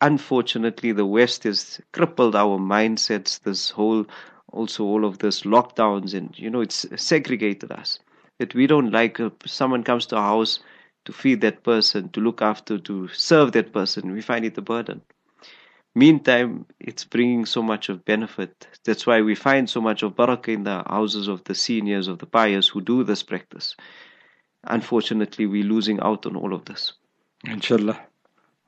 unfortunately, 0.00 0.92
the 0.92 1.06
West 1.06 1.44
has 1.44 1.80
crippled 1.92 2.34
our 2.34 2.58
mindsets. 2.58 3.40
This 3.40 3.70
whole, 3.70 4.06
also 4.52 4.84
all 4.84 5.04
of 5.04 5.18
this 5.18 5.42
lockdowns, 5.42 6.14
and 6.14 6.36
you 6.38 6.50
know, 6.50 6.60
it's 6.60 6.86
segregated 6.96 7.70
us. 7.72 7.98
That 8.38 8.54
we 8.54 8.66
don't 8.66 8.92
like 8.92 9.20
uh, 9.20 9.30
someone 9.46 9.82
comes 9.84 10.06
to 10.06 10.16
our 10.16 10.28
house 10.36 10.60
to 11.08 11.12
feed 11.14 11.40
that 11.40 11.62
person, 11.62 12.10
to 12.10 12.20
look 12.20 12.42
after, 12.42 12.78
to 12.78 13.08
serve 13.08 13.52
that 13.52 13.72
person. 13.72 14.12
We 14.12 14.20
find 14.20 14.44
it 14.44 14.58
a 14.58 14.60
burden. 14.60 15.00
Meantime, 15.94 16.66
it's 16.78 17.04
bringing 17.04 17.46
so 17.46 17.62
much 17.62 17.88
of 17.88 18.04
benefit. 18.04 18.66
That's 18.84 19.06
why 19.06 19.22
we 19.22 19.34
find 19.34 19.70
so 19.70 19.80
much 19.80 20.02
of 20.02 20.14
barakah 20.14 20.52
in 20.52 20.64
the 20.64 20.82
houses 20.86 21.26
of 21.26 21.44
the 21.44 21.54
seniors, 21.54 22.08
of 22.08 22.18
the 22.18 22.26
pious 22.26 22.68
who 22.68 22.82
do 22.82 23.04
this 23.04 23.22
practice. 23.22 23.74
Unfortunately, 24.64 25.46
we're 25.46 25.64
losing 25.64 25.98
out 26.00 26.26
on 26.26 26.36
all 26.36 26.52
of 26.52 26.66
this. 26.66 26.92
Inshallah. 27.46 27.98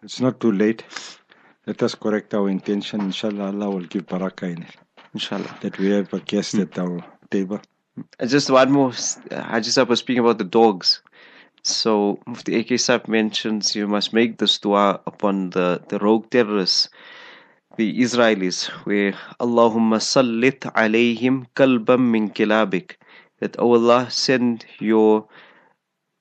It's 0.03 0.18
not 0.18 0.40
too 0.40 0.53
late. 0.53 0.83
Let 1.66 1.83
us 1.83 1.94
correct 1.94 2.33
our 2.33 2.48
intention. 2.48 3.03
Inshallah, 3.03 3.48
Allah 3.53 3.68
will 3.68 3.85
give 3.85 4.07
barakah 4.07 4.57
in 4.57 4.62
it. 4.62 4.76
Inshallah. 5.12 5.59
That 5.61 5.76
we 5.79 5.90
have 5.90 6.11
a 6.14 6.20
guest 6.20 6.53
hmm. 6.53 6.62
at 6.62 6.79
our 6.79 7.05
table. 7.31 7.61
Just 8.26 8.48
one 8.48 8.72
more. 8.72 8.92
I 9.31 9.61
just 9.61 9.76
was 9.87 9.98
speaking 9.98 10.20
about 10.20 10.38
the 10.38 10.44
dogs. 10.44 11.03
So 11.62 12.18
Mufti 12.27 12.59
AK 12.59 12.79
Sahib 12.79 13.09
mentions 13.09 13.77
you 13.77 13.87
must 13.87 14.12
make 14.12 14.38
this 14.38 14.59
dua 14.59 15.01
upon 15.07 15.51
the, 15.51 15.83
the 15.88 15.99
rogue 15.99 16.31
terrorists, 16.31 16.88
the 17.77 18.01
Israelis, 18.01 18.68
where 18.87 19.12
Allahumma 19.38 20.01
sallit 20.01 20.61
alayhim 20.73 21.46
kalbam 21.55 22.11
min 22.11 22.31
kilabik. 22.31 22.96
That 23.40 23.57
oh 23.59 23.75
Allah 23.75 24.11
send 24.11 24.64
your 24.79 25.29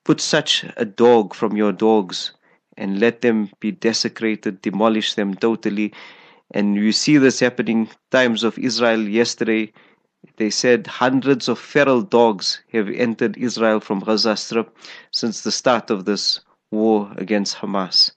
put 0.03 0.19
such 0.19 0.65
a 0.75 0.85
dog 0.85 1.33
from 1.33 1.55
your 1.55 1.71
dogs 1.71 2.33
and 2.77 2.99
let 2.99 3.21
them 3.21 3.49
be 3.59 3.71
desecrated, 3.71 4.61
demolish 4.61 5.13
them 5.13 5.35
totally. 5.35 5.93
And 6.51 6.75
you 6.75 6.91
see 6.91 7.17
this 7.17 7.39
happening 7.39 7.89
times 8.09 8.43
of 8.43 8.57
Israel 8.57 9.01
yesterday. 9.07 9.71
They 10.37 10.49
said 10.49 10.87
hundreds 10.87 11.47
of 11.47 11.59
feral 11.59 12.01
dogs 12.01 12.61
have 12.71 12.89
entered 12.89 13.37
Israel 13.37 13.79
from 13.79 13.99
Gaza 13.99 14.35
Strip 14.35 14.75
since 15.11 15.41
the 15.41 15.51
start 15.51 15.89
of 15.89 16.05
this 16.05 16.41
war 16.71 17.11
against 17.17 17.57
Hamas. 17.57 18.11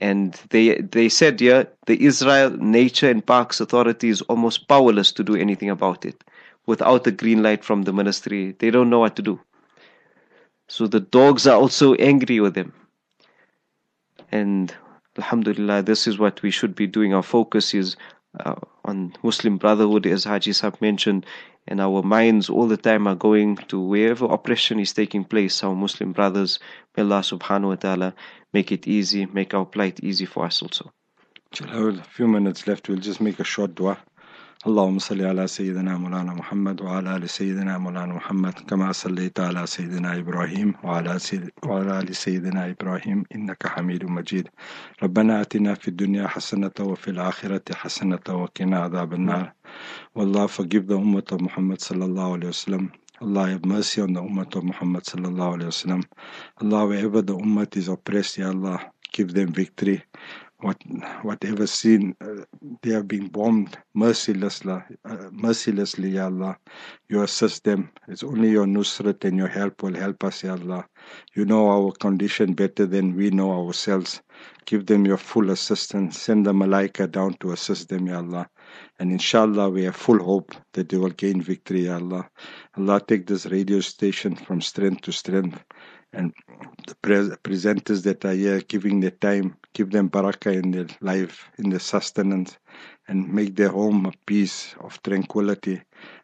And 0.00 0.34
they 0.50 0.80
they 0.80 1.08
said 1.08 1.40
yeah, 1.40 1.64
the 1.86 2.02
Israel 2.04 2.50
Nature 2.50 3.10
and 3.10 3.24
Parks 3.24 3.60
Authority 3.60 4.08
is 4.08 4.22
almost 4.22 4.68
powerless 4.68 5.12
to 5.12 5.22
do 5.22 5.36
anything 5.36 5.70
about 5.70 6.04
it. 6.04 6.24
Without 6.66 7.06
a 7.06 7.12
green 7.12 7.42
light 7.42 7.64
from 7.64 7.82
the 7.82 7.92
ministry, 7.92 8.56
they 8.58 8.70
don't 8.70 8.90
know 8.90 9.00
what 9.00 9.16
to 9.16 9.22
do. 9.22 9.38
So 10.68 10.86
the 10.86 11.00
dogs 11.00 11.46
are 11.46 11.60
also 11.60 11.94
angry 11.94 12.40
with 12.40 12.54
them. 12.54 12.72
And 14.32 14.74
Alhamdulillah, 15.16 15.82
this 15.82 16.06
is 16.06 16.18
what 16.18 16.42
we 16.42 16.50
should 16.50 16.74
be 16.74 16.86
doing. 16.86 17.14
Our 17.14 17.22
focus 17.22 17.74
is 17.74 17.96
uh, 18.40 18.54
on 18.84 19.14
Muslim 19.22 19.56
brotherhood, 19.56 20.06
as 20.06 20.24
Haji 20.24 20.52
Sahib 20.52 20.80
mentioned, 20.80 21.26
and 21.66 21.80
our 21.80 22.02
minds 22.02 22.50
all 22.50 22.66
the 22.66 22.76
time 22.76 23.06
are 23.06 23.14
going 23.14 23.56
to 23.68 23.80
wherever 23.80 24.26
oppression 24.26 24.78
is 24.78 24.92
taking 24.92 25.24
place. 25.24 25.62
Our 25.64 25.74
Muslim 25.74 26.12
brothers, 26.12 26.58
may 26.96 27.02
Allah 27.02 27.20
subhanahu 27.20 27.68
wa 27.68 27.76
ta'ala 27.76 28.14
make 28.52 28.72
it 28.72 28.86
easy, 28.86 29.26
make 29.26 29.54
our 29.54 29.64
plight 29.64 30.00
easy 30.02 30.26
for 30.26 30.44
us 30.44 30.62
also. 30.62 30.92
A 31.60 31.92
few 32.02 32.26
minutes 32.26 32.66
left, 32.66 32.88
we'll 32.88 32.98
just 32.98 33.20
make 33.20 33.38
a 33.38 33.44
short 33.44 33.74
dua. 33.74 33.98
اللهم 34.66 34.98
صل 34.98 35.22
على 35.22 35.46
سيدنا 35.46 35.96
مولانا 35.98 36.32
محمد 36.34 36.80
وعلى 36.80 37.16
آل 37.16 37.30
سيدنا 37.30 37.78
مولانا 37.78 38.14
محمد 38.14 38.52
كما 38.68 38.92
صليت 38.92 39.40
على 39.40 39.66
سيدنا 39.66 40.18
إبراهيم 40.18 40.74
وعلى, 40.84 41.18
سيد 41.18 41.50
وعلى 41.64 41.98
آل 42.00 42.16
سيدنا 42.16 42.70
إبراهيم 42.70 43.24
إنك 43.34 43.66
حميد 43.66 44.04
مجيد 44.04 44.48
ربنا 45.02 45.40
آتنا 45.40 45.74
في 45.74 45.88
الدنيا 45.88 46.26
حسنة 46.28 46.70
وفي 46.80 47.08
الآخرة 47.10 47.62
حسنة 47.74 48.24
وقنا 48.28 48.78
عذاب 48.78 49.12
النار 49.14 49.52
والله 50.14 50.46
forgive 50.46 50.86
the 50.86 50.96
ummah 50.98 51.32
of 51.32 51.40
Muhammad 51.42 51.78
sallallahu 51.80 52.32
alayhi 52.36 52.52
wasallam 52.56 52.84
Allah 53.20 53.48
have 53.50 53.64
mercy 53.66 54.00
on 54.00 54.12
the 54.14 54.22
ummah 54.22 54.56
of 54.56 54.64
Muhammad 54.64 55.02
sallallahu 55.04 55.54
alayhi 55.56 55.72
wasallam 55.74 56.02
Allah 56.62 56.86
wherever 56.86 57.20
the 57.20 57.36
ummah 57.36 57.76
is 57.76 57.88
oppressed 57.88 58.38
Ya 58.38 58.48
Allah 58.48 58.80
give 59.12 59.34
them 59.34 59.52
victory 59.52 60.02
what 60.60 60.82
whatever 61.22 61.66
sin 61.66 62.14
uh, 62.20 62.44
they 62.82 62.90
have 62.90 63.06
been 63.06 63.28
bombed 63.28 63.76
mercilessly, 63.94 64.72
uh, 65.04 65.28
mercilessly, 65.32 66.10
Ya 66.10 66.26
Allah. 66.26 66.56
You 67.08 67.22
assist 67.22 67.64
them. 67.64 67.90
It's 68.08 68.22
only 68.22 68.50
your 68.50 68.66
nusrat 68.66 69.24
and 69.24 69.36
your 69.36 69.48
help 69.48 69.82
will 69.82 69.94
help 69.94 70.24
us, 70.24 70.42
Ya 70.42 70.52
Allah. 70.52 70.86
You 71.34 71.44
know 71.44 71.68
our 71.68 71.92
condition 71.92 72.54
better 72.54 72.86
than 72.86 73.14
we 73.14 73.30
know 73.30 73.52
ourselves. 73.52 74.22
Give 74.64 74.86
them 74.86 75.04
your 75.04 75.18
full 75.18 75.50
assistance. 75.50 76.20
Send 76.20 76.46
the 76.46 76.52
malaika 76.52 77.10
down 77.10 77.34
to 77.40 77.52
assist 77.52 77.88
them, 77.88 78.06
Ya 78.06 78.18
Allah. 78.18 78.48
And 78.98 79.12
inshallah, 79.12 79.70
we 79.70 79.84
have 79.84 79.96
full 79.96 80.22
hope 80.22 80.54
that 80.72 80.88
they 80.88 80.96
will 80.96 81.10
gain 81.10 81.42
victory, 81.42 81.86
Ya 81.86 81.96
Allah. 81.96 82.28
Allah, 82.76 83.00
take 83.06 83.26
this 83.26 83.46
radio 83.46 83.80
station 83.80 84.34
from 84.34 84.60
strength 84.60 85.02
to 85.02 85.12
strength 85.12 85.62
and 86.14 86.32
the 86.86 86.94
pre- 86.96 87.36
presenters 87.42 88.02
that 88.04 88.24
are 88.24 88.32
here 88.32 88.60
giving 88.60 89.00
their 89.00 89.10
time, 89.10 89.56
give 89.72 89.90
them 89.90 90.08
barakah 90.10 90.62
in 90.62 90.70
their 90.70 90.86
life, 91.00 91.50
in 91.58 91.70
their 91.70 91.80
sustenance, 91.80 92.58
and 93.08 93.32
make 93.32 93.56
their 93.56 93.70
home 93.70 94.06
a 94.06 94.12
peace 94.26 94.74
of 94.80 95.02
tranquility. 95.02 95.82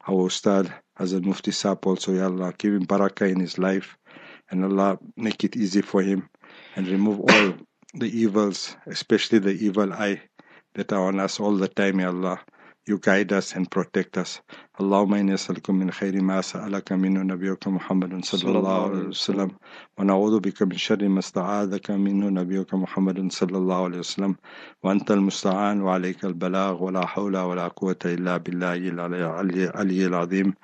Our 0.08 0.26
Ustad 0.26 0.72
Hazrat 0.98 1.24
Mufti 1.24 1.50
Saab 1.50 1.86
also, 1.86 2.12
Ya 2.12 2.24
Allah, 2.24 2.54
give 2.56 2.74
him 2.74 2.86
barakah 2.86 3.30
in 3.30 3.40
his 3.40 3.58
life, 3.58 3.96
and 4.50 4.64
Allah 4.64 4.98
make 5.16 5.44
it 5.44 5.56
easy 5.56 5.82
for 5.82 6.02
him, 6.02 6.28
and 6.76 6.86
remove 6.88 7.20
all 7.20 7.54
the 7.94 8.06
evils, 8.06 8.76
especially 8.86 9.38
the 9.38 9.52
evil 9.52 9.92
eye 9.92 10.22
that 10.74 10.92
are 10.92 11.06
on 11.06 11.20
us 11.20 11.40
all 11.40 11.56
the 11.56 11.68
time, 11.68 12.00
Ya 12.00 12.08
Allah. 12.08 12.40
You 12.90 12.98
guide 12.98 13.32
us 13.32 13.54
and 13.56 13.70
protect 13.70 14.18
us. 14.18 14.40
اللهم 14.80 15.14
إني 15.14 15.34
أسألكم 15.34 15.74
من 15.74 15.90
خير 15.90 16.22
ما 16.22 16.40
سألك 16.40 16.92
منه 16.92 17.22
نبيك 17.22 17.68
محمد 17.68 18.24
صلى 18.24 18.58
الله 18.58 18.84
عليه 18.88 19.04
وسلم 19.08 19.50
ونعوذ 19.98 20.40
بك 20.40 20.62
من 20.62 20.76
شر 20.76 21.08
ما 21.08 21.18
استعاذك 21.18 21.90
منه 21.90 22.28
نبيك 22.40 22.74
محمد 22.74 23.32
صلى 23.32 23.58
الله 23.58 23.84
عليه 23.84 23.98
وسلم 23.98 24.36
وأنت 24.82 25.10
المستعان 25.10 25.80
وعليك 25.82 26.24
البلاغ 26.24 26.84
ولا 26.84 27.06
حول 27.06 27.36
ولا 27.36 27.68
قوة 27.68 28.02
إلا 28.04 28.36
بالله 28.36 28.74
العلي 28.74 30.06
العظيم 30.06 30.54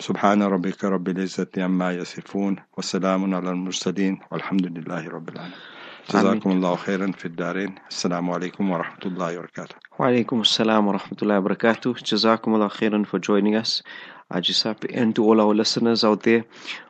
سبحان 0.00 0.42
ربك 0.42 0.84
رب 0.84 1.08
العزة 1.08 1.52
عما 1.58 1.92
يصفون 1.92 2.56
وسلام 2.78 3.34
على 3.34 3.50
المرسلين 3.50 4.20
والحمد 4.30 4.66
لله 4.66 5.08
رب 5.08 5.28
العالمين 5.28 5.81
جزاكم 6.10 6.50
الله 6.50 6.76
خيرا 6.76 7.12
في 7.12 7.24
الدارين 7.24 7.74
السلام 7.90 8.30
عليكم 8.30 8.70
ورحمة 8.70 9.04
الله 9.06 9.38
وبركاته 9.38 9.74
وعليكم 9.98 10.40
السلام 10.40 10.86
ورحمة 10.86 11.18
الله 11.22 11.38
وبركاته 11.38 11.94
جزاكم 12.04 12.54
الله 12.54 12.68
خيرا 12.68 13.04
for 13.04 13.18
joining 13.18 13.54
us 13.54 13.82
Ajisap 14.34 14.84
and 14.94 15.14
to 15.14 15.24
all 15.24 15.40
our 15.40 15.54
listeners 15.54 16.04
out 16.04 16.22
there 16.22 16.44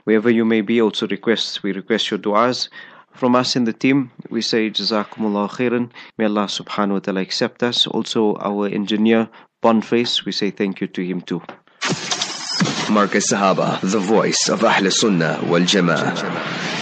wherever 0.04 0.30
you 0.30 0.44
may 0.44 0.60
be 0.60 0.80
also 0.80 1.06
requests 1.08 1.62
we 1.62 1.72
request 1.72 2.10
your 2.10 2.18
du'as 2.18 2.68
from 3.14 3.36
us 3.36 3.56
in 3.56 3.64
the 3.64 3.72
team, 3.72 4.10
we 4.30 4.40
say 4.40 4.70
Jazakumullah 4.70 5.50
khairan. 5.50 5.90
May 6.18 6.24
Allah 6.24 6.46
subhanahu 6.46 6.92
wa 6.92 6.98
ta'ala 7.00 7.20
accept 7.20 7.62
us. 7.62 7.86
Also, 7.86 8.36
our 8.36 8.68
engineer, 8.68 9.28
Bonface, 9.62 10.24
we 10.24 10.32
say 10.32 10.50
thank 10.50 10.80
you 10.80 10.86
to 10.88 11.04
him 11.04 11.20
too. 11.20 11.40
Markaz 12.88 13.30
Sahaba, 13.30 13.80
the 13.80 13.98
voice 13.98 14.48
of 14.48 14.64
Ahl 14.64 14.90
Sunnah 14.90 15.40
wal 15.46 15.60
Jama'ah. 15.60 16.81